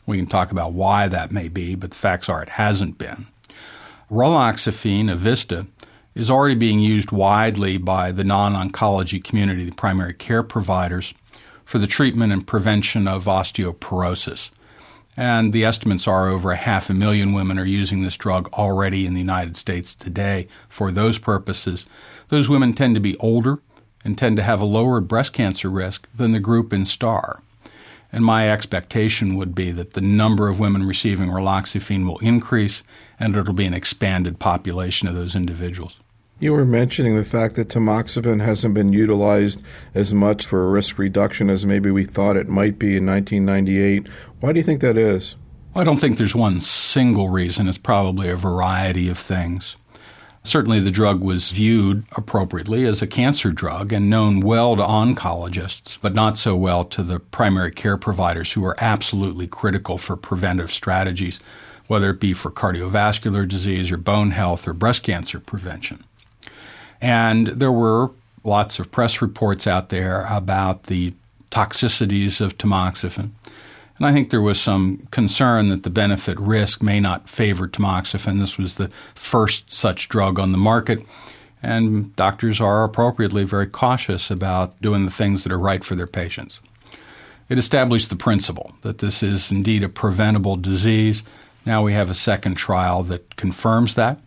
We 0.06 0.16
can 0.16 0.26
talk 0.26 0.50
about 0.50 0.72
why 0.72 1.08
that 1.08 1.30
may 1.30 1.48
be, 1.48 1.74
but 1.74 1.90
the 1.90 1.96
facts 1.96 2.30
are 2.30 2.42
it 2.42 2.48
hasn't 2.48 2.96
been. 2.96 3.26
Raloxifene, 4.10 5.14
Evista, 5.14 5.66
is 6.14 6.30
already 6.30 6.54
being 6.54 6.80
used 6.80 7.12
widely 7.12 7.76
by 7.76 8.12
the 8.12 8.24
non 8.24 8.54
oncology 8.54 9.22
community, 9.22 9.66
the 9.66 9.76
primary 9.76 10.14
care 10.14 10.42
providers, 10.42 11.12
for 11.66 11.78
the 11.78 11.86
treatment 11.86 12.32
and 12.32 12.46
prevention 12.46 13.06
of 13.06 13.26
osteoporosis. 13.26 14.50
And 15.18 15.52
the 15.52 15.66
estimates 15.66 16.08
are 16.08 16.28
over 16.28 16.52
a 16.52 16.56
half 16.56 16.88
a 16.88 16.94
million 16.94 17.34
women 17.34 17.58
are 17.58 17.64
using 17.64 18.02
this 18.02 18.16
drug 18.16 18.48
already 18.54 19.04
in 19.04 19.12
the 19.12 19.20
United 19.20 19.56
States 19.56 19.94
today 19.94 20.48
for 20.68 20.90
those 20.90 21.18
purposes. 21.18 21.84
Those 22.28 22.48
women 22.48 22.74
tend 22.74 22.94
to 22.94 23.00
be 23.00 23.16
older 23.18 23.58
and 24.04 24.16
tend 24.16 24.36
to 24.36 24.42
have 24.42 24.60
a 24.60 24.66
lower 24.66 25.00
breast 25.00 25.32
cancer 25.32 25.70
risk 25.70 26.08
than 26.14 26.32
the 26.32 26.40
group 26.40 26.72
in 26.72 26.86
STAR. 26.86 27.42
And 28.10 28.24
my 28.24 28.50
expectation 28.50 29.36
would 29.36 29.54
be 29.54 29.70
that 29.72 29.92
the 29.92 30.00
number 30.00 30.48
of 30.48 30.60
women 30.60 30.86
receiving 30.86 31.28
raloxifene 31.28 32.06
will 32.06 32.18
increase 32.18 32.82
and 33.20 33.36
it'll 33.36 33.52
be 33.52 33.66
an 33.66 33.74
expanded 33.74 34.38
population 34.38 35.08
of 35.08 35.14
those 35.14 35.34
individuals. 35.34 35.96
You 36.40 36.52
were 36.52 36.64
mentioning 36.64 37.16
the 37.16 37.24
fact 37.24 37.56
that 37.56 37.68
tamoxifen 37.68 38.40
hasn't 38.44 38.72
been 38.72 38.92
utilized 38.92 39.62
as 39.92 40.14
much 40.14 40.46
for 40.46 40.70
risk 40.70 40.96
reduction 40.96 41.50
as 41.50 41.66
maybe 41.66 41.90
we 41.90 42.04
thought 42.04 42.36
it 42.36 42.48
might 42.48 42.78
be 42.78 42.96
in 42.96 43.06
1998. 43.06 44.06
Why 44.40 44.52
do 44.52 44.58
you 44.58 44.64
think 44.64 44.80
that 44.80 44.96
is? 44.96 45.34
I 45.74 45.82
don't 45.82 45.98
think 45.98 46.16
there's 46.16 46.36
one 46.36 46.60
single 46.60 47.28
reason. 47.28 47.68
It's 47.68 47.76
probably 47.76 48.28
a 48.28 48.36
variety 48.36 49.08
of 49.08 49.18
things. 49.18 49.76
Certainly, 50.48 50.80
the 50.80 50.90
drug 50.90 51.20
was 51.20 51.50
viewed 51.50 52.04
appropriately 52.16 52.86
as 52.86 53.02
a 53.02 53.06
cancer 53.06 53.52
drug 53.52 53.92
and 53.92 54.08
known 54.08 54.40
well 54.40 54.76
to 54.76 54.82
oncologists, 54.82 55.98
but 56.00 56.14
not 56.14 56.38
so 56.38 56.56
well 56.56 56.86
to 56.86 57.02
the 57.02 57.20
primary 57.20 57.70
care 57.70 57.98
providers 57.98 58.52
who 58.52 58.64
are 58.64 58.74
absolutely 58.78 59.46
critical 59.46 59.98
for 59.98 60.16
preventive 60.16 60.72
strategies, 60.72 61.38
whether 61.86 62.08
it 62.08 62.18
be 62.18 62.32
for 62.32 62.50
cardiovascular 62.50 63.46
disease 63.46 63.90
or 63.90 63.98
bone 63.98 64.30
health 64.30 64.66
or 64.66 64.72
breast 64.72 65.02
cancer 65.02 65.38
prevention. 65.38 66.02
And 66.98 67.48
there 67.48 67.70
were 67.70 68.10
lots 68.42 68.78
of 68.78 68.90
press 68.90 69.20
reports 69.20 69.66
out 69.66 69.90
there 69.90 70.22
about 70.30 70.84
the 70.84 71.12
toxicities 71.50 72.40
of 72.40 72.56
tamoxifen. 72.56 73.32
And 73.98 74.06
I 74.06 74.12
think 74.12 74.30
there 74.30 74.40
was 74.40 74.60
some 74.60 75.08
concern 75.10 75.70
that 75.70 75.82
the 75.82 75.90
benefit 75.90 76.38
risk 76.38 76.82
may 76.82 77.00
not 77.00 77.28
favor 77.28 77.66
tamoxifen. 77.66 78.38
This 78.38 78.56
was 78.56 78.76
the 78.76 78.90
first 79.14 79.72
such 79.72 80.08
drug 80.08 80.38
on 80.38 80.52
the 80.52 80.58
market. 80.58 81.02
And 81.62 82.14
doctors 82.14 82.60
are 82.60 82.84
appropriately 82.84 83.42
very 83.42 83.66
cautious 83.66 84.30
about 84.30 84.80
doing 84.80 85.04
the 85.04 85.10
things 85.10 85.42
that 85.42 85.50
are 85.50 85.58
right 85.58 85.82
for 85.82 85.96
their 85.96 86.06
patients. 86.06 86.60
It 87.48 87.58
established 87.58 88.10
the 88.10 88.16
principle 88.16 88.74
that 88.82 88.98
this 88.98 89.22
is 89.22 89.50
indeed 89.50 89.82
a 89.82 89.88
preventable 89.88 90.56
disease. 90.56 91.24
Now 91.66 91.82
we 91.82 91.92
have 91.94 92.10
a 92.10 92.14
second 92.14 92.54
trial 92.54 93.02
that 93.04 93.34
confirms 93.36 93.96
that 93.96 94.20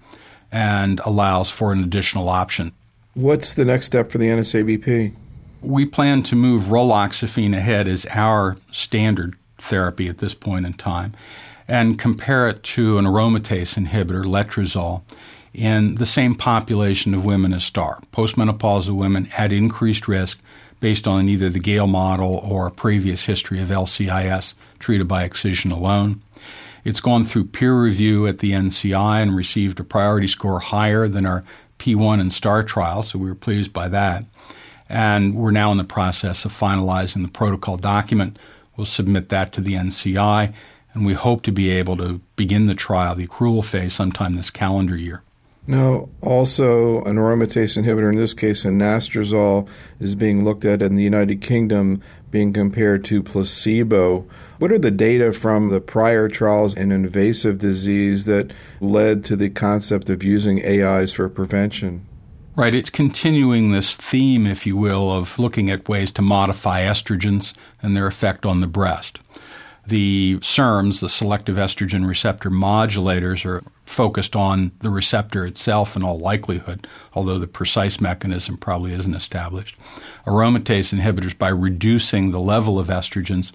and 0.51 0.99
allows 1.05 1.49
for 1.49 1.71
an 1.71 1.81
additional 1.81 2.27
option. 2.27 2.73
What's 3.13 3.53
the 3.53 3.63
next 3.63 3.85
step 3.85 4.11
for 4.11 4.17
the 4.17 4.27
NSABP? 4.27 5.15
We 5.61 5.85
plan 5.85 6.23
to 6.23 6.35
move 6.35 6.63
raloxifene 6.63 7.55
ahead 7.55 7.87
as 7.87 8.05
our 8.09 8.57
standard 8.71 9.37
therapy 9.61 10.07
at 10.07 10.17
this 10.19 10.33
point 10.33 10.65
in 10.65 10.73
time 10.73 11.13
and 11.67 11.97
compare 11.97 12.49
it 12.49 12.63
to 12.63 12.97
an 12.97 13.05
aromatase 13.05 13.77
inhibitor, 13.77 14.25
letrozole, 14.25 15.03
in 15.53 15.95
the 15.95 16.05
same 16.05 16.35
population 16.35 17.13
of 17.13 17.25
women 17.25 17.53
as 17.53 17.63
STAR. 17.63 18.01
Postmenopausal 18.11 18.95
women 18.95 19.29
at 19.37 19.51
increased 19.51 20.07
risk 20.07 20.39
based 20.79 21.07
on 21.07 21.29
either 21.29 21.49
the 21.49 21.59
Gail 21.59 21.87
model 21.87 22.35
or 22.43 22.67
a 22.67 22.71
previous 22.71 23.25
history 23.25 23.61
of 23.61 23.69
LCIS 23.69 24.53
treated 24.79 25.07
by 25.07 25.23
excision 25.23 25.71
alone. 25.71 26.21
It's 26.83 27.01
gone 27.01 27.23
through 27.23 27.45
peer 27.45 27.79
review 27.79 28.25
at 28.27 28.39
the 28.39 28.51
NCI 28.51 29.21
and 29.21 29.35
received 29.35 29.79
a 29.79 29.83
priority 29.83 30.27
score 30.27 30.59
higher 30.59 31.07
than 31.07 31.25
our 31.25 31.43
P1 31.77 32.19
and 32.19 32.33
STAR 32.33 32.63
trial, 32.63 33.03
so 33.03 33.19
we 33.19 33.29
were 33.29 33.35
pleased 33.35 33.71
by 33.71 33.87
that. 33.87 34.25
And 34.89 35.35
we're 35.35 35.51
now 35.51 35.71
in 35.71 35.77
the 35.77 35.83
process 35.83 36.43
of 36.43 36.51
finalizing 36.51 37.23
the 37.23 37.31
protocol 37.31 37.77
document. 37.77 38.37
We'll 38.81 38.87
submit 38.87 39.29
that 39.29 39.53
to 39.53 39.61
the 39.61 39.75
NCI, 39.75 40.55
and 40.95 41.05
we 41.05 41.13
hope 41.13 41.43
to 41.43 41.51
be 41.51 41.69
able 41.69 41.97
to 41.97 42.19
begin 42.35 42.65
the 42.65 42.73
trial, 42.73 43.13
the 43.13 43.27
accrual 43.27 43.63
phase, 43.63 43.93
sometime 43.93 44.35
this 44.35 44.49
calendar 44.49 44.97
year. 44.97 45.21
Now, 45.67 46.09
also, 46.19 47.03
an 47.03 47.17
aromatase 47.17 47.77
inhibitor, 47.77 48.09
in 48.09 48.15
this 48.15 48.33
case, 48.33 48.63
anastrozole, 48.63 49.69
is 49.99 50.15
being 50.15 50.43
looked 50.43 50.65
at 50.65 50.81
in 50.81 50.95
the 50.95 51.03
United 51.03 51.41
Kingdom, 51.41 52.01
being 52.31 52.53
compared 52.53 53.05
to 53.05 53.21
placebo. 53.21 54.25
What 54.57 54.71
are 54.71 54.79
the 54.79 54.89
data 54.89 55.31
from 55.31 55.69
the 55.69 55.79
prior 55.79 56.27
trials 56.27 56.75
in 56.75 56.91
invasive 56.91 57.59
disease 57.59 58.25
that 58.25 58.51
led 58.79 59.23
to 59.25 59.35
the 59.35 59.51
concept 59.51 60.09
of 60.09 60.23
using 60.23 60.65
AIs 60.65 61.13
for 61.13 61.29
prevention? 61.29 62.07
Right, 62.53 62.75
it's 62.75 62.89
continuing 62.89 63.71
this 63.71 63.95
theme, 63.95 64.45
if 64.45 64.65
you 64.65 64.75
will, 64.75 65.09
of 65.09 65.39
looking 65.39 65.69
at 65.69 65.87
ways 65.87 66.11
to 66.11 66.21
modify 66.21 66.81
estrogens 66.81 67.53
and 67.81 67.95
their 67.95 68.07
effect 68.07 68.45
on 68.45 68.59
the 68.59 68.67
breast. 68.67 69.19
The 69.87 70.37
SERMs, 70.41 70.99
the 70.99 71.07
selective 71.07 71.55
estrogen 71.55 72.05
receptor 72.05 72.49
modulators, 72.49 73.45
are 73.45 73.63
focused 73.85 74.35
on 74.35 74.73
the 74.79 74.89
receptor 74.89 75.45
itself 75.45 75.95
in 75.95 76.03
all 76.03 76.19
likelihood, 76.19 76.87
although 77.13 77.39
the 77.39 77.47
precise 77.47 78.01
mechanism 78.01 78.57
probably 78.57 78.91
isn't 78.91 79.15
established. 79.15 79.77
Aromatase 80.27 80.93
inhibitors, 80.93 81.37
by 81.37 81.49
reducing 81.49 82.31
the 82.31 82.39
level 82.41 82.77
of 82.77 82.87
estrogens, 82.87 83.53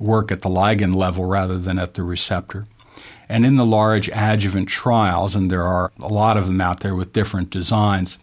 work 0.00 0.32
at 0.32 0.42
the 0.42 0.50
ligand 0.50 0.96
level 0.96 1.26
rather 1.26 1.58
than 1.58 1.78
at 1.78 1.94
the 1.94 2.02
receptor. 2.02 2.66
And 3.28 3.46
in 3.46 3.54
the 3.54 3.64
large 3.64 4.10
adjuvant 4.10 4.68
trials, 4.68 5.36
and 5.36 5.48
there 5.48 5.62
are 5.62 5.92
a 6.00 6.08
lot 6.08 6.36
of 6.36 6.46
them 6.46 6.60
out 6.60 6.80
there 6.80 6.96
with 6.96 7.12
different 7.12 7.48
designs, 7.48 8.18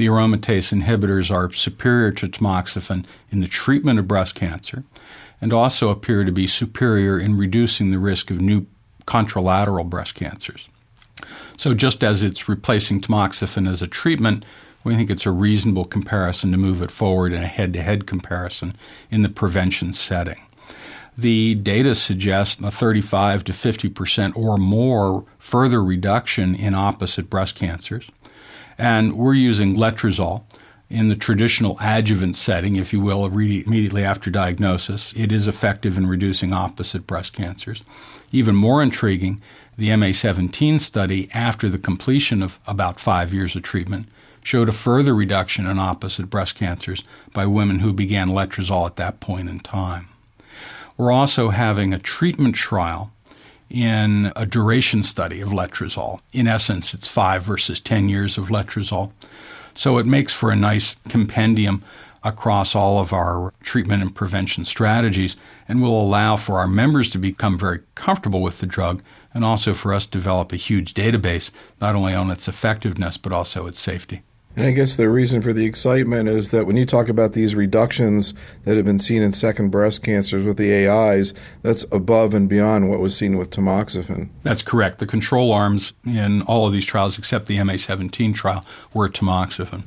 the 0.00 0.06
aromatase 0.06 0.72
inhibitors 0.72 1.30
are 1.30 1.52
superior 1.52 2.10
to 2.10 2.26
tamoxifen 2.26 3.04
in 3.30 3.42
the 3.42 3.46
treatment 3.46 3.98
of 3.98 4.08
breast 4.08 4.34
cancer 4.34 4.82
and 5.42 5.52
also 5.52 5.90
appear 5.90 6.24
to 6.24 6.32
be 6.32 6.46
superior 6.46 7.20
in 7.20 7.36
reducing 7.36 7.90
the 7.90 7.98
risk 7.98 8.30
of 8.30 8.40
new 8.40 8.66
contralateral 9.06 9.86
breast 9.86 10.14
cancers. 10.14 10.66
So, 11.58 11.74
just 11.74 12.02
as 12.02 12.22
it's 12.22 12.48
replacing 12.48 13.02
tamoxifen 13.02 13.68
as 13.68 13.82
a 13.82 13.86
treatment, 13.86 14.46
we 14.84 14.94
think 14.94 15.10
it's 15.10 15.26
a 15.26 15.30
reasonable 15.30 15.84
comparison 15.84 16.50
to 16.52 16.56
move 16.56 16.80
it 16.80 16.90
forward 16.90 17.34
in 17.34 17.42
a 17.42 17.46
head 17.46 17.74
to 17.74 17.82
head 17.82 18.06
comparison 18.06 18.76
in 19.10 19.20
the 19.20 19.28
prevention 19.28 19.92
setting. 19.92 20.40
The 21.18 21.56
data 21.56 21.94
suggest 21.94 22.62
a 22.62 22.70
35 22.70 23.44
to 23.44 23.52
50 23.52 23.90
percent 23.90 24.34
or 24.34 24.56
more 24.56 25.26
further 25.36 25.84
reduction 25.84 26.54
in 26.54 26.74
opposite 26.74 27.28
breast 27.28 27.54
cancers. 27.54 28.06
And 28.80 29.12
we're 29.12 29.34
using 29.34 29.76
letrozole 29.76 30.44
in 30.88 31.10
the 31.10 31.14
traditional 31.14 31.76
adjuvant 31.82 32.34
setting, 32.34 32.76
if 32.76 32.94
you 32.94 33.00
will, 33.00 33.26
immediately 33.26 34.02
after 34.02 34.30
diagnosis. 34.30 35.12
It 35.14 35.30
is 35.30 35.46
effective 35.46 35.98
in 35.98 36.06
reducing 36.06 36.54
opposite 36.54 37.06
breast 37.06 37.34
cancers. 37.34 37.82
Even 38.32 38.56
more 38.56 38.82
intriguing, 38.82 39.42
the 39.76 39.90
MA17 39.90 40.80
study, 40.80 41.28
after 41.34 41.68
the 41.68 41.76
completion 41.76 42.42
of 42.42 42.58
about 42.66 42.98
five 42.98 43.34
years 43.34 43.54
of 43.54 43.62
treatment, 43.62 44.08
showed 44.42 44.70
a 44.70 44.72
further 44.72 45.14
reduction 45.14 45.66
in 45.66 45.78
opposite 45.78 46.30
breast 46.30 46.54
cancers 46.54 47.04
by 47.34 47.44
women 47.44 47.80
who 47.80 47.92
began 47.92 48.30
letrozole 48.30 48.86
at 48.86 48.96
that 48.96 49.20
point 49.20 49.50
in 49.50 49.60
time. 49.60 50.08
We're 50.96 51.12
also 51.12 51.50
having 51.50 51.92
a 51.92 51.98
treatment 51.98 52.54
trial 52.54 53.12
in 53.70 54.32
a 54.34 54.44
duration 54.44 55.02
study 55.02 55.40
of 55.40 55.50
letrozole. 55.50 56.20
In 56.32 56.48
essence, 56.48 56.92
it's 56.92 57.06
five 57.06 57.42
versus 57.42 57.80
10 57.80 58.08
years 58.08 58.36
of 58.36 58.48
letrozole. 58.48 59.12
So 59.74 59.98
it 59.98 60.06
makes 60.06 60.32
for 60.32 60.50
a 60.50 60.56
nice 60.56 60.96
compendium 61.08 61.82
across 62.22 62.74
all 62.74 62.98
of 62.98 63.12
our 63.12 63.54
treatment 63.62 64.02
and 64.02 64.14
prevention 64.14 64.64
strategies 64.64 65.36
and 65.68 65.80
will 65.80 66.02
allow 66.02 66.36
for 66.36 66.58
our 66.58 66.66
members 66.66 67.08
to 67.10 67.18
become 67.18 67.58
very 67.58 67.80
comfortable 67.94 68.42
with 68.42 68.58
the 68.58 68.66
drug 68.66 69.02
and 69.32 69.44
also 69.44 69.72
for 69.72 69.94
us 69.94 70.04
to 70.04 70.10
develop 70.10 70.52
a 70.52 70.56
huge 70.56 70.92
database, 70.92 71.50
not 71.80 71.94
only 71.94 72.14
on 72.14 72.30
its 72.30 72.48
effectiveness, 72.48 73.16
but 73.16 73.32
also 73.32 73.66
its 73.66 73.78
safety. 73.78 74.22
And 74.56 74.66
I 74.66 74.72
guess 74.72 74.96
the 74.96 75.08
reason 75.08 75.42
for 75.42 75.52
the 75.52 75.64
excitement 75.64 76.28
is 76.28 76.48
that 76.48 76.66
when 76.66 76.76
you 76.76 76.84
talk 76.84 77.08
about 77.08 77.34
these 77.34 77.54
reductions 77.54 78.34
that 78.64 78.76
have 78.76 78.84
been 78.84 78.98
seen 78.98 79.22
in 79.22 79.32
second 79.32 79.70
breast 79.70 80.02
cancers 80.02 80.42
with 80.42 80.56
the 80.56 80.88
AIs, 80.88 81.32
that's 81.62 81.86
above 81.92 82.34
and 82.34 82.48
beyond 82.48 82.90
what 82.90 82.98
was 82.98 83.16
seen 83.16 83.38
with 83.38 83.50
tamoxifen. 83.50 84.28
That's 84.42 84.62
correct. 84.62 84.98
The 84.98 85.06
control 85.06 85.52
arms 85.52 85.92
in 86.04 86.42
all 86.42 86.66
of 86.66 86.72
these 86.72 86.84
trials, 86.84 87.16
except 87.16 87.46
the 87.46 87.58
MA17 87.58 88.34
trial, 88.34 88.64
were 88.92 89.08
tamoxifen. 89.08 89.84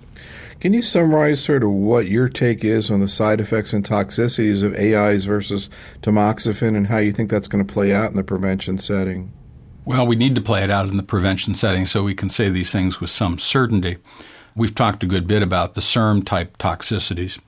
Can 0.62 0.74
you 0.74 0.82
summarize 0.82 1.44
sort 1.44 1.64
of 1.64 1.72
what 1.72 2.08
your 2.08 2.30
take 2.30 2.64
is 2.64 2.90
on 2.90 3.02
the 3.02 3.10
side 3.10 3.42
effects 3.42 3.74
and 3.74 3.84
toxicities 3.84 4.64
of 4.64 4.74
AIs 4.76 5.26
versus 5.26 5.70
tamoxifen 6.02 6.78
and 6.78 6.88
how 6.88 7.00
you 7.00 7.12
think 7.12 7.30
that's 7.30 7.50
going 7.50 7.66
to 7.66 7.74
play 7.74 7.94
out 7.94 8.12
in 8.12 8.16
the 8.16 8.24
prevention 8.24 8.78
setting? 8.78 9.34
Well, 9.84 10.08
we 10.08 10.16
need 10.16 10.36
to 10.36 10.42
play 10.42 10.64
it 10.64 10.72
out 10.72 10.88
in 10.88 10.96
the 10.96 11.04
prevention 11.04 11.54
setting 11.54 11.86
so 11.86 12.04
we 12.04 12.16
can 12.16 12.30
say 12.30 12.48
these 12.48 12.72
things 12.72 13.02
with 13.02 13.10
some 13.10 13.40
certainty. 13.40 13.98
We've 14.56 14.76
talked 14.76 15.04
a 15.04 15.08
good 15.08 15.26
bit 15.26 15.42
about 15.42 15.74
the 15.74 15.82
SERM 15.82 16.24
type 16.24 16.58
toxicities. 16.58 17.40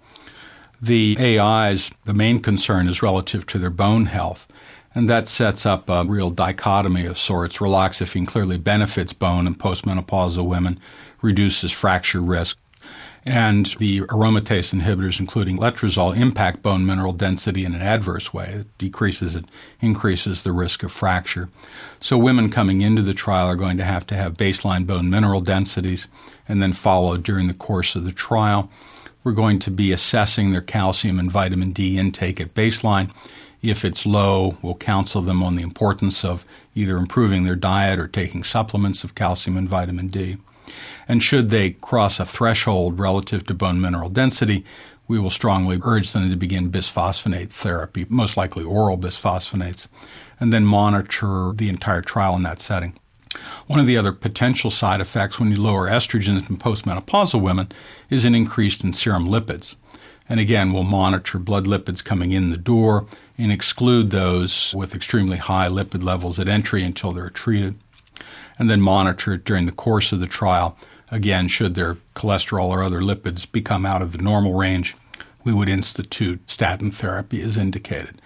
The 0.81 1.17
AIs, 1.39 1.91
the 2.05 2.13
main 2.13 2.39
concern 2.39 2.89
is 2.89 3.03
relative 3.03 3.45
to 3.47 3.59
their 3.59 3.69
bone 3.69 4.07
health, 4.07 4.51
and 4.93 5.09
that 5.09 5.27
sets 5.27 5.65
up 5.65 5.89
a 5.89 6.03
real 6.03 6.31
dichotomy 6.31 7.05
of 7.05 7.19
sorts. 7.19 7.57
Raloxifene 7.57 8.27
clearly 8.27 8.57
benefits 8.57 9.13
bone 9.13 9.45
in 9.45 9.55
postmenopausal 9.55 10.45
women, 10.45 10.79
reduces 11.21 11.71
fracture 11.71 12.21
risk, 12.21 12.57
and 13.25 13.65
the 13.79 14.01
aromatase 14.01 14.71
inhibitors, 14.71 15.19
including 15.19 15.57
letrozole, 15.57 16.15
impact 16.15 16.61
bone 16.61 16.85
mineral 16.85 17.11
density 17.11 17.65
in 17.65 17.73
an 17.73 17.81
adverse 17.81 18.31
way. 18.31 18.49
It 18.59 18.77
decreases 18.77 19.35
it, 19.35 19.45
increases 19.81 20.43
the 20.43 20.51
risk 20.51 20.83
of 20.83 20.91
fracture. 20.91 21.49
So, 21.99 22.19
women 22.19 22.51
coming 22.51 22.81
into 22.81 23.01
the 23.01 23.15
trial 23.15 23.47
are 23.47 23.55
going 23.55 23.77
to 23.77 23.83
have 23.83 24.05
to 24.07 24.15
have 24.15 24.35
baseline 24.35 24.85
bone 24.85 25.09
mineral 25.09 25.41
densities 25.41 26.07
and 26.47 26.61
then 26.61 26.73
followed 26.73 27.23
during 27.23 27.47
the 27.47 27.55
course 27.55 27.95
of 27.95 28.05
the 28.05 28.11
trial. 28.11 28.69
We're 29.23 29.31
going 29.31 29.57
to 29.59 29.71
be 29.71 29.91
assessing 29.91 30.51
their 30.51 30.61
calcium 30.61 31.17
and 31.17 31.31
vitamin 31.31 31.71
D 31.71 31.97
intake 31.97 32.39
at 32.39 32.53
baseline. 32.53 33.11
If 33.63 33.83
it's 33.83 34.05
low, 34.05 34.57
we'll 34.61 34.75
counsel 34.75 35.23
them 35.23 35.41
on 35.41 35.55
the 35.55 35.63
importance 35.63 36.23
of 36.23 36.45
either 36.75 36.97
improving 36.97 37.43
their 37.43 37.55
diet 37.55 37.97
or 37.97 38.07
taking 38.07 38.43
supplements 38.43 39.03
of 39.03 39.15
calcium 39.15 39.57
and 39.57 39.67
vitamin 39.67 40.09
D. 40.09 40.37
And 41.07 41.21
should 41.21 41.49
they 41.49 41.71
cross 41.71 42.19
a 42.19 42.25
threshold 42.25 42.99
relative 42.99 43.45
to 43.45 43.53
bone 43.53 43.79
mineral 43.79 44.09
density, 44.09 44.65
we 45.07 45.19
will 45.19 45.29
strongly 45.29 45.79
urge 45.83 46.11
them 46.11 46.29
to 46.29 46.35
begin 46.35 46.71
bisphosphonate 46.71 47.51
therapy, 47.51 48.05
most 48.09 48.37
likely 48.37 48.63
oral 48.63 48.97
bisphosphonates, 48.97 49.87
and 50.39 50.51
then 50.51 50.65
monitor 50.65 51.51
the 51.53 51.69
entire 51.69 52.01
trial 52.01 52.35
in 52.35 52.43
that 52.43 52.61
setting. 52.61 52.97
One 53.67 53.79
of 53.79 53.87
the 53.87 53.97
other 53.97 54.11
potential 54.11 54.71
side 54.71 55.01
effects 55.01 55.39
when 55.39 55.51
you 55.51 55.61
lower 55.61 55.89
estrogens 55.89 56.49
in 56.49 56.57
postmenopausal 56.57 57.41
women 57.41 57.71
is 58.09 58.25
an 58.25 58.35
increase 58.35 58.83
in 58.83 58.93
serum 58.93 59.27
lipids. 59.27 59.75
And 60.27 60.39
again, 60.39 60.73
we'll 60.73 60.83
monitor 60.83 61.37
blood 61.37 61.65
lipids 61.65 62.03
coming 62.03 62.31
in 62.31 62.49
the 62.49 62.57
door 62.57 63.05
and 63.37 63.51
exclude 63.51 64.09
those 64.09 64.73
with 64.75 64.95
extremely 64.95 65.37
high 65.37 65.67
lipid 65.67 66.03
levels 66.03 66.39
at 66.39 66.47
entry 66.47 66.83
until 66.83 67.11
they're 67.11 67.29
treated. 67.29 67.75
And 68.57 68.69
then 68.69 68.81
monitor 68.81 69.33
it 69.33 69.43
during 69.43 69.65
the 69.65 69.71
course 69.71 70.11
of 70.11 70.19
the 70.19 70.27
trial. 70.27 70.77
Again, 71.15 71.47
should 71.47 71.75
their 71.75 71.95
cholesterol 72.13 72.67
or 72.67 72.83
other 72.83 72.99
lipids 72.99 73.49
become 73.49 73.85
out 73.85 74.01
of 74.01 74.11
the 74.11 74.21
normal 74.21 74.53
range, 74.53 74.97
we 75.45 75.53
would 75.53 75.69
institute 75.69 76.51
statin 76.51 76.91
therapy 76.91 77.41
as 77.41 77.55
indicated. 77.55 78.21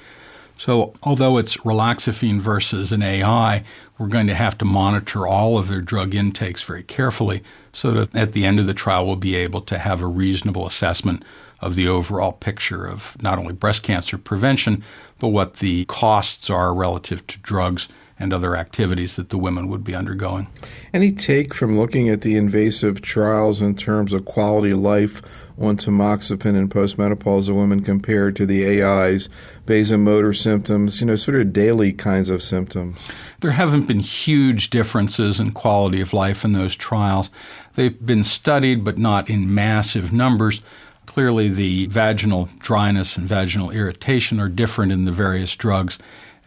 So, 0.58 0.96
although 1.04 1.38
it's 1.38 1.58
raloxifene 1.58 2.40
versus 2.40 2.92
an 2.92 3.04
AI, 3.04 3.64
we're 4.00 4.08
going 4.08 4.26
to 4.26 4.34
have 4.34 4.58
to 4.58 4.66
monitor 4.66 5.28
all 5.28 5.60
of 5.60 5.68
their 5.68 5.82
drug 5.82 6.16
intakes 6.16 6.64
very 6.64 6.82
carefully 6.82 7.44
so 7.72 7.92
that 7.92 8.16
at 8.16 8.32
the 8.32 8.44
end 8.44 8.60
of 8.60 8.66
the 8.66 8.74
trial 8.74 9.06
we'll 9.06 9.18
be 9.18 9.36
able 9.36 9.62
to 9.62 9.78
have 9.78 10.02
a 10.02 10.08
reasonable 10.08 10.66
assessment 10.66 11.24
of 11.60 11.76
the 11.76 11.88
overall 11.88 12.32
picture 12.32 12.88
of 12.88 13.16
not 13.22 13.38
only 13.38 13.54
breast 13.54 13.84
cancer 13.84 14.18
prevention, 14.18 14.84
but 15.20 15.28
what 15.28 15.58
the 15.58 15.86
costs 15.86 16.50
are 16.50 16.74
relative 16.74 17.28
to 17.28 17.38
drugs 17.42 17.88
and 18.20 18.34
other 18.34 18.56
activities 18.56 19.16
that 19.16 19.30
the 19.30 19.38
women 19.38 19.70
would 19.70 19.84
be 19.84 19.96
undergoing. 19.96 20.48
Any 20.94 21.12
take 21.12 21.54
from 21.54 21.80
looking 21.80 22.10
at 22.10 22.22
the 22.22 22.36
invasive 22.36 23.02
trials 23.02 23.62
in 23.62 23.76
terms 23.76 24.12
of 24.12 24.26
quality 24.26 24.72
of 24.72 24.80
life 24.80 25.22
on 25.58 25.78
tamoxifen 25.78 26.58
in 26.58 26.68
postmenopausal 26.68 27.56
women 27.56 27.82
compared 27.82 28.36
to 28.36 28.46
the 28.46 28.84
AIs, 28.84 29.30
vasomotor 29.66 30.36
symptoms, 30.36 31.00
you 31.00 31.08
know, 31.08 31.16
sort 31.16 31.40
of 31.40 31.54
daily 31.54 31.94
kinds 31.94 32.30
of 32.30 32.44
symptoms? 32.44 32.98
There 33.40 33.52
haven't 33.52 33.88
been 33.88 34.02
huge 34.02 34.70
differences 34.70 35.40
in 35.40 35.52
quality 35.52 36.02
of 36.02 36.14
life 36.14 36.44
in 36.44 36.54
those 36.54 36.76
trials. 36.76 37.30
They've 37.76 38.06
been 38.06 38.26
studied, 38.26 38.84
but 38.84 38.98
not 38.98 39.30
in 39.30 39.54
massive 39.54 40.12
numbers. 40.12 40.62
Clearly, 41.06 41.48
the 41.50 41.88
vaginal 41.88 42.50
dryness 42.60 43.18
and 43.18 43.28
vaginal 43.28 43.72
irritation 43.72 44.40
are 44.40 44.50
different 44.50 44.92
in 44.92 45.06
the 45.06 45.12
various 45.12 45.56
drugs, 45.56 45.98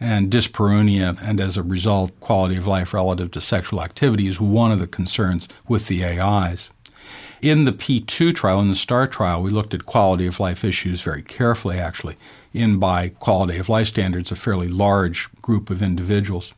and 0.03 0.29
dyspareunia, 0.29 1.17
and 1.23 1.39
as 1.39 1.55
a 1.55 1.63
result, 1.63 2.19
quality 2.19 2.57
of 2.57 2.67
life 2.67 2.93
relative 2.93 3.31
to 3.31 3.39
sexual 3.39 3.81
activity 3.81 4.27
is 4.27 4.39
one 4.39 4.69
of 4.69 4.79
the 4.79 4.85
concerns 4.85 5.47
with 5.65 5.87
the 5.87 6.03
AIs. 6.03 6.69
In 7.41 7.63
the 7.63 7.71
P2 7.71 8.35
trial, 8.35 8.59
in 8.59 8.67
the 8.67 8.75
STAR 8.75 9.07
trial, 9.07 9.41
we 9.41 9.49
looked 9.49 9.73
at 9.73 9.85
quality 9.85 10.27
of 10.27 10.41
life 10.41 10.65
issues 10.65 11.01
very 11.01 11.21
carefully, 11.21 11.79
actually, 11.79 12.17
in 12.51 12.79
by 12.79 13.09
quality 13.09 13.57
of 13.57 13.69
life 13.69 13.87
standards, 13.87 14.29
a 14.29 14.35
fairly 14.35 14.67
large 14.67 15.29
group 15.41 15.69
of 15.69 15.81
individuals, 15.81 16.51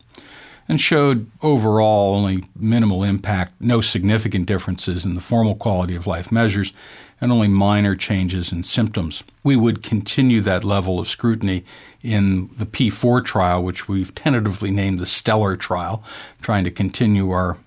and 0.68 0.82
showed 0.82 1.30
overall 1.44 2.16
only 2.16 2.46
minimal 2.56 3.04
impact, 3.04 3.54
no 3.60 3.80
significant 3.80 4.48
differences 4.48 5.06
in 5.06 5.14
the 5.14 5.22
formal 5.22 5.54
quality 5.54 5.96
of 5.96 6.08
life 6.08 6.32
measures, 6.32 6.74
and 7.22 7.32
only 7.32 7.48
minor 7.48 7.96
changes 7.96 8.52
in 8.52 8.64
symptoms. 8.64 9.24
We 9.44 9.56
would 9.56 9.84
continue 9.84 10.42
that 10.42 10.64
level 10.64 11.00
of 11.00 11.08
scrutiny 11.08 11.64
in 12.04 12.50
the 12.58 12.66
P4 12.66 13.24
trial, 13.24 13.64
which 13.64 13.88
we've 13.88 14.14
tentatively 14.14 14.72
named 14.72 15.00
the 15.00 15.06
Stellar 15.06 15.56
trial, 15.56 16.04
trying 16.42 16.64
to 16.66 16.72
continue 16.72 17.32
our 17.32 17.58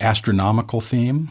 astronomical 0.00 0.80
theme. 0.80 1.30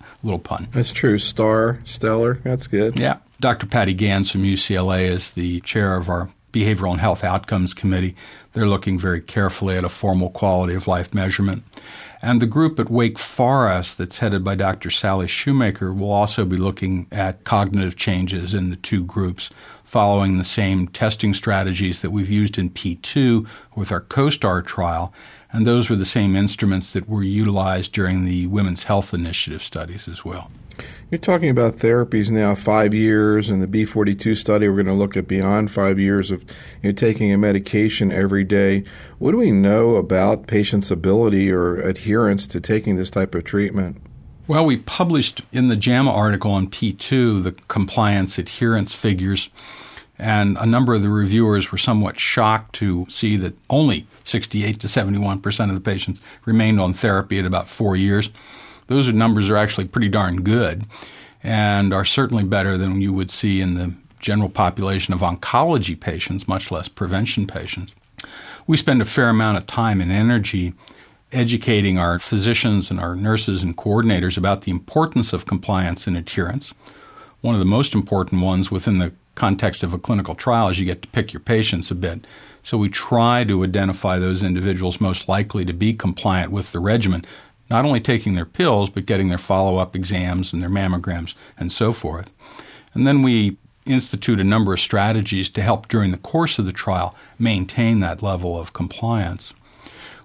A 0.00 0.04
little 0.22 0.38
pun. 0.38 0.68
That's 0.72 0.92
true. 0.92 1.18
Star, 1.18 1.78
stellar. 1.84 2.34
That's 2.44 2.66
good. 2.66 2.98
Yeah. 2.98 3.18
Dr. 3.40 3.66
Patty 3.66 3.94
Ganz 3.94 4.30
from 4.30 4.42
UCLA 4.42 5.08
is 5.08 5.30
the 5.30 5.60
chair 5.60 5.96
of 5.96 6.08
our 6.08 6.28
Behavioral 6.52 6.92
and 6.92 7.00
Health 7.00 7.24
Outcomes 7.24 7.72
Committee. 7.72 8.16
They're 8.52 8.66
looking 8.66 8.98
very 8.98 9.20
carefully 9.20 9.76
at 9.76 9.84
a 9.84 9.88
formal 9.88 10.30
quality 10.30 10.74
of 10.74 10.88
life 10.88 11.14
measurement. 11.14 11.62
And 12.22 12.40
the 12.40 12.46
group 12.46 12.78
at 12.78 12.90
Wake 12.90 13.18
Forest, 13.18 13.98
that's 13.98 14.18
headed 14.18 14.44
by 14.44 14.54
Dr. 14.54 14.90
Sally 14.90 15.26
Shumaker, 15.26 15.96
will 15.96 16.12
also 16.12 16.44
be 16.44 16.56
looking 16.56 17.06
at 17.10 17.44
cognitive 17.44 17.96
changes 17.96 18.52
in 18.54 18.70
the 18.70 18.76
two 18.76 19.04
groups, 19.04 19.50
following 19.84 20.38
the 20.38 20.44
same 20.44 20.86
testing 20.88 21.34
strategies 21.34 22.00
that 22.00 22.10
we've 22.10 22.30
used 22.30 22.58
in 22.58 22.70
P2 22.70 23.46
with 23.74 23.90
our 23.90 24.00
COSTAR 24.00 24.62
trial. 24.62 25.12
And 25.52 25.66
those 25.66 25.90
were 25.90 25.96
the 25.96 26.04
same 26.04 26.36
instruments 26.36 26.92
that 26.92 27.08
were 27.08 27.24
utilized 27.24 27.92
during 27.92 28.24
the 28.24 28.46
Women's 28.46 28.84
Health 28.84 29.12
Initiative 29.12 29.62
studies 29.62 30.06
as 30.06 30.24
well. 30.24 30.50
You're 31.10 31.18
talking 31.18 31.50
about 31.50 31.74
therapies 31.74 32.30
now, 32.30 32.54
five 32.54 32.94
years, 32.94 33.48
and 33.48 33.62
the 33.62 33.66
B42 33.66 34.36
study, 34.36 34.68
we're 34.68 34.74
going 34.74 34.86
to 34.86 34.92
look 34.94 35.16
at 35.16 35.26
beyond 35.26 35.70
five 35.70 35.98
years 35.98 36.30
of 36.30 36.44
you 36.82 36.90
know, 36.90 36.92
taking 36.92 37.32
a 37.32 37.38
medication 37.38 38.12
every 38.12 38.44
day. 38.44 38.84
What 39.18 39.32
do 39.32 39.36
we 39.36 39.50
know 39.50 39.96
about 39.96 40.46
patients' 40.46 40.90
ability 40.90 41.50
or 41.50 41.80
adherence 41.80 42.46
to 42.48 42.60
taking 42.60 42.96
this 42.96 43.10
type 43.10 43.34
of 43.34 43.44
treatment? 43.44 44.00
Well, 44.46 44.66
we 44.66 44.78
published 44.78 45.42
in 45.52 45.68
the 45.68 45.76
JAMA 45.76 46.12
article 46.12 46.52
on 46.52 46.68
P2 46.68 47.42
the 47.42 47.52
compliance 47.68 48.38
adherence 48.38 48.92
figures, 48.92 49.48
and 50.18 50.56
a 50.58 50.66
number 50.66 50.94
of 50.94 51.02
the 51.02 51.08
reviewers 51.08 51.70
were 51.70 51.78
somewhat 51.78 52.18
shocked 52.18 52.74
to 52.76 53.06
see 53.08 53.36
that 53.36 53.54
only 53.68 54.06
68 54.24 54.80
to 54.80 54.88
71 54.88 55.40
percent 55.40 55.70
of 55.70 55.76
the 55.76 55.80
patients 55.80 56.20
remained 56.44 56.80
on 56.80 56.92
therapy 56.92 57.38
at 57.38 57.44
about 57.44 57.70
four 57.70 57.96
years 57.96 58.30
those 58.90 59.08
are 59.08 59.12
numbers 59.12 59.48
are 59.48 59.56
actually 59.56 59.86
pretty 59.86 60.08
darn 60.08 60.42
good 60.42 60.84
and 61.44 61.94
are 61.94 62.04
certainly 62.04 62.42
better 62.42 62.76
than 62.76 63.00
you 63.00 63.12
would 63.12 63.30
see 63.30 63.60
in 63.60 63.74
the 63.74 63.94
general 64.18 64.48
population 64.48 65.14
of 65.14 65.20
oncology 65.20 65.98
patients, 65.98 66.48
much 66.48 66.72
less 66.72 66.88
prevention 66.88 67.46
patients. 67.46 67.92
We 68.66 68.76
spend 68.76 69.00
a 69.00 69.04
fair 69.04 69.28
amount 69.28 69.58
of 69.58 69.68
time 69.68 70.00
and 70.00 70.10
energy 70.10 70.74
educating 71.30 72.00
our 72.00 72.18
physicians 72.18 72.90
and 72.90 72.98
our 72.98 73.14
nurses 73.14 73.62
and 73.62 73.76
coordinators 73.76 74.36
about 74.36 74.62
the 74.62 74.72
importance 74.72 75.32
of 75.32 75.46
compliance 75.46 76.08
and 76.08 76.16
adherence. 76.16 76.74
One 77.42 77.54
of 77.54 77.60
the 77.60 77.64
most 77.64 77.94
important 77.94 78.42
ones 78.42 78.72
within 78.72 78.98
the 78.98 79.12
context 79.36 79.84
of 79.84 79.94
a 79.94 79.98
clinical 79.98 80.34
trial 80.34 80.68
is 80.68 80.80
you 80.80 80.84
get 80.84 81.00
to 81.02 81.08
pick 81.08 81.32
your 81.32 81.40
patients 81.40 81.92
a 81.92 81.94
bit. 81.94 82.26
So 82.64 82.76
we 82.76 82.88
try 82.88 83.44
to 83.44 83.62
identify 83.62 84.18
those 84.18 84.42
individuals 84.42 85.00
most 85.00 85.28
likely 85.28 85.64
to 85.64 85.72
be 85.72 85.94
compliant 85.94 86.50
with 86.50 86.72
the 86.72 86.80
regimen 86.80 87.24
not 87.70 87.84
only 87.84 88.00
taking 88.00 88.34
their 88.34 88.44
pills, 88.44 88.90
but 88.90 89.06
getting 89.06 89.28
their 89.28 89.38
follow 89.38 89.76
up 89.76 89.94
exams 89.94 90.52
and 90.52 90.60
their 90.60 90.68
mammograms 90.68 91.34
and 91.56 91.70
so 91.70 91.92
forth. 91.92 92.30
And 92.92 93.06
then 93.06 93.22
we 93.22 93.56
institute 93.86 94.40
a 94.40 94.44
number 94.44 94.74
of 94.74 94.80
strategies 94.80 95.48
to 95.50 95.62
help 95.62 95.88
during 95.88 96.10
the 96.10 96.18
course 96.18 96.58
of 96.58 96.66
the 96.66 96.72
trial 96.72 97.14
maintain 97.38 98.00
that 98.00 98.22
level 98.22 98.58
of 98.58 98.72
compliance. 98.72 99.52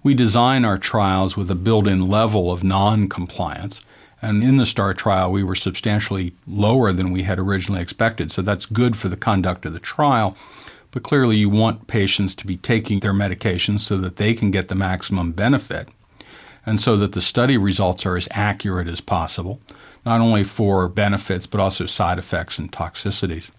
We 0.04 0.14
design 0.14 0.66
our 0.66 0.78
trials 0.78 1.38
with 1.38 1.50
a 1.50 1.56
built 1.56 1.88
in 1.88 2.10
level 2.10 2.52
of 2.52 2.64
non 2.64 3.10
compliance. 3.10 3.82
And 4.22 4.44
in 4.44 4.58
the 4.58 4.66
STAR 4.66 4.94
trial, 4.94 5.32
we 5.32 5.44
were 5.44 5.56
substantially 5.56 6.34
lower 6.48 6.92
than 6.92 7.12
we 7.12 7.24
had 7.24 7.38
originally 7.38 7.82
expected. 7.82 8.32
So 8.32 8.42
that's 8.42 8.66
good 8.66 8.96
for 8.96 9.08
the 9.10 9.18
conduct 9.18 9.66
of 9.66 9.74
the 9.74 9.80
trial. 9.80 10.36
But 10.92 11.04
clearly, 11.04 11.38
you 11.38 11.50
want 11.50 11.88
patients 11.88 12.34
to 12.36 12.48
be 12.48 12.58
taking 12.58 13.02
their 13.02 13.14
medications 13.14 13.82
so 13.82 13.98
that 13.98 14.16
they 14.16 14.34
can 14.34 14.52
get 14.52 14.68
the 14.68 14.76
maximum 14.76 15.32
benefit 15.32 15.90
and 16.66 16.80
so 16.80 16.98
that 16.98 17.12
the 17.12 17.22
study 17.22 17.58
results 17.58 18.06
are 18.06 18.18
as 18.18 18.28
accurate 18.32 18.88
as 18.88 19.02
possible, 19.02 19.60
not 20.06 20.22
only 20.22 20.44
for 20.44 20.88
benefits, 20.88 21.46
but 21.46 21.60
also 21.60 21.86
side 21.86 22.18
effects 22.18 22.58
and 22.58 22.72
toxicities. 22.72 23.50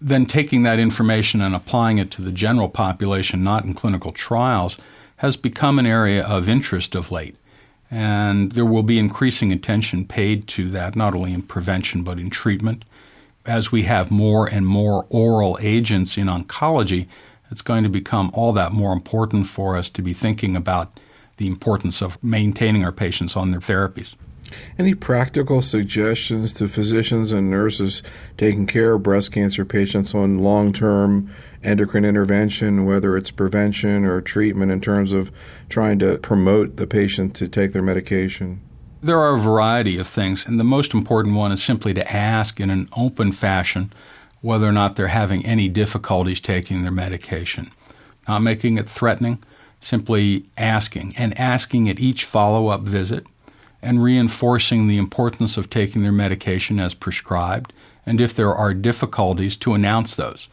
Then 0.00 0.26
taking 0.26 0.62
that 0.62 0.78
information 0.78 1.40
and 1.40 1.54
applying 1.54 1.98
it 1.98 2.10
to 2.12 2.22
the 2.22 2.32
general 2.32 2.68
population, 2.68 3.42
not 3.42 3.64
in 3.64 3.72
clinical 3.72 4.12
trials, 4.12 4.76
has 5.16 5.36
become 5.36 5.78
an 5.78 5.86
area 5.86 6.24
of 6.24 6.48
interest 6.48 6.94
of 6.94 7.10
late. 7.10 7.36
And 7.90 8.52
there 8.52 8.66
will 8.66 8.82
be 8.82 8.98
increasing 8.98 9.52
attention 9.52 10.06
paid 10.06 10.48
to 10.48 10.68
that, 10.70 10.96
not 10.96 11.14
only 11.14 11.32
in 11.32 11.42
prevention, 11.42 12.02
but 12.02 12.18
in 12.18 12.28
treatment. 12.28 12.84
As 13.46 13.72
we 13.72 13.84
have 13.84 14.10
more 14.10 14.46
and 14.46 14.66
more 14.66 15.06
oral 15.08 15.56
agents 15.62 16.18
in 16.18 16.26
oncology, 16.26 17.06
it's 17.50 17.62
going 17.62 17.84
to 17.84 17.88
become 17.88 18.30
all 18.34 18.52
that 18.54 18.72
more 18.72 18.92
important 18.92 19.46
for 19.46 19.76
us 19.76 19.88
to 19.90 20.02
be 20.02 20.12
thinking 20.12 20.56
about 20.56 20.98
the 21.36 21.46
importance 21.46 22.02
of 22.02 22.22
maintaining 22.22 22.84
our 22.84 22.92
patients 22.92 23.36
on 23.36 23.50
their 23.50 23.60
therapies. 23.60 24.14
Any 24.78 24.94
practical 24.94 25.60
suggestions 25.60 26.52
to 26.54 26.68
physicians 26.68 27.32
and 27.32 27.50
nurses 27.50 28.02
taking 28.38 28.66
care 28.66 28.94
of 28.94 29.02
breast 29.02 29.32
cancer 29.32 29.64
patients 29.64 30.14
on 30.14 30.38
long 30.38 30.72
term 30.72 31.30
endocrine 31.64 32.04
intervention, 32.04 32.84
whether 32.84 33.16
it's 33.16 33.30
prevention 33.30 34.04
or 34.04 34.20
treatment, 34.20 34.70
in 34.70 34.80
terms 34.80 35.12
of 35.12 35.32
trying 35.68 35.98
to 35.98 36.18
promote 36.18 36.76
the 36.76 36.86
patient 36.86 37.34
to 37.36 37.48
take 37.48 37.72
their 37.72 37.82
medication? 37.82 38.60
There 39.02 39.20
are 39.20 39.34
a 39.34 39.40
variety 39.40 39.98
of 39.98 40.06
things, 40.06 40.46
and 40.46 40.58
the 40.58 40.64
most 40.64 40.94
important 40.94 41.36
one 41.36 41.52
is 41.52 41.62
simply 41.62 41.92
to 41.94 42.12
ask 42.12 42.60
in 42.60 42.70
an 42.70 42.88
open 42.96 43.32
fashion 43.32 43.92
whether 44.40 44.66
or 44.66 44.72
not 44.72 44.96
they're 44.96 45.08
having 45.08 45.44
any 45.44 45.68
difficulties 45.68 46.40
taking 46.40 46.82
their 46.82 46.92
medication. 46.92 47.70
Not 48.28 48.42
making 48.42 48.78
it 48.78 48.88
threatening, 48.88 49.42
simply 49.86 50.44
asking 50.58 51.14
and 51.16 51.38
asking 51.38 51.88
at 51.88 52.00
each 52.00 52.24
follow 52.24 52.66
up 52.66 52.80
visit 52.80 53.24
and 53.80 54.02
reinforcing 54.02 54.88
the 54.88 54.98
importance 54.98 55.56
of 55.56 55.70
taking 55.70 56.02
their 56.02 56.10
medication 56.10 56.80
as 56.80 56.92
prescribed, 56.92 57.72
and 58.04 58.20
if 58.20 58.34
there 58.34 58.52
are 58.52 58.74
difficulties, 58.74 59.56
to 59.56 59.74
announce 59.74 60.16
those. 60.16 60.48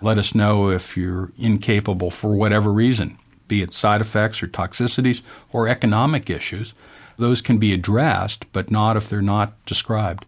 Let 0.00 0.18
us 0.18 0.36
know 0.36 0.70
if 0.70 0.96
you're 0.96 1.32
incapable 1.36 2.12
for 2.12 2.36
whatever 2.36 2.72
reason, 2.72 3.18
be 3.48 3.60
it 3.60 3.72
side 3.72 4.00
effects 4.00 4.40
or 4.40 4.46
toxicities 4.46 5.22
or 5.50 5.66
economic 5.66 6.30
issues. 6.30 6.72
Those 7.18 7.42
can 7.42 7.58
be 7.58 7.72
addressed, 7.72 8.44
but 8.52 8.70
not 8.70 8.96
if 8.96 9.08
they're 9.08 9.20
not 9.20 9.64
described. 9.66 10.26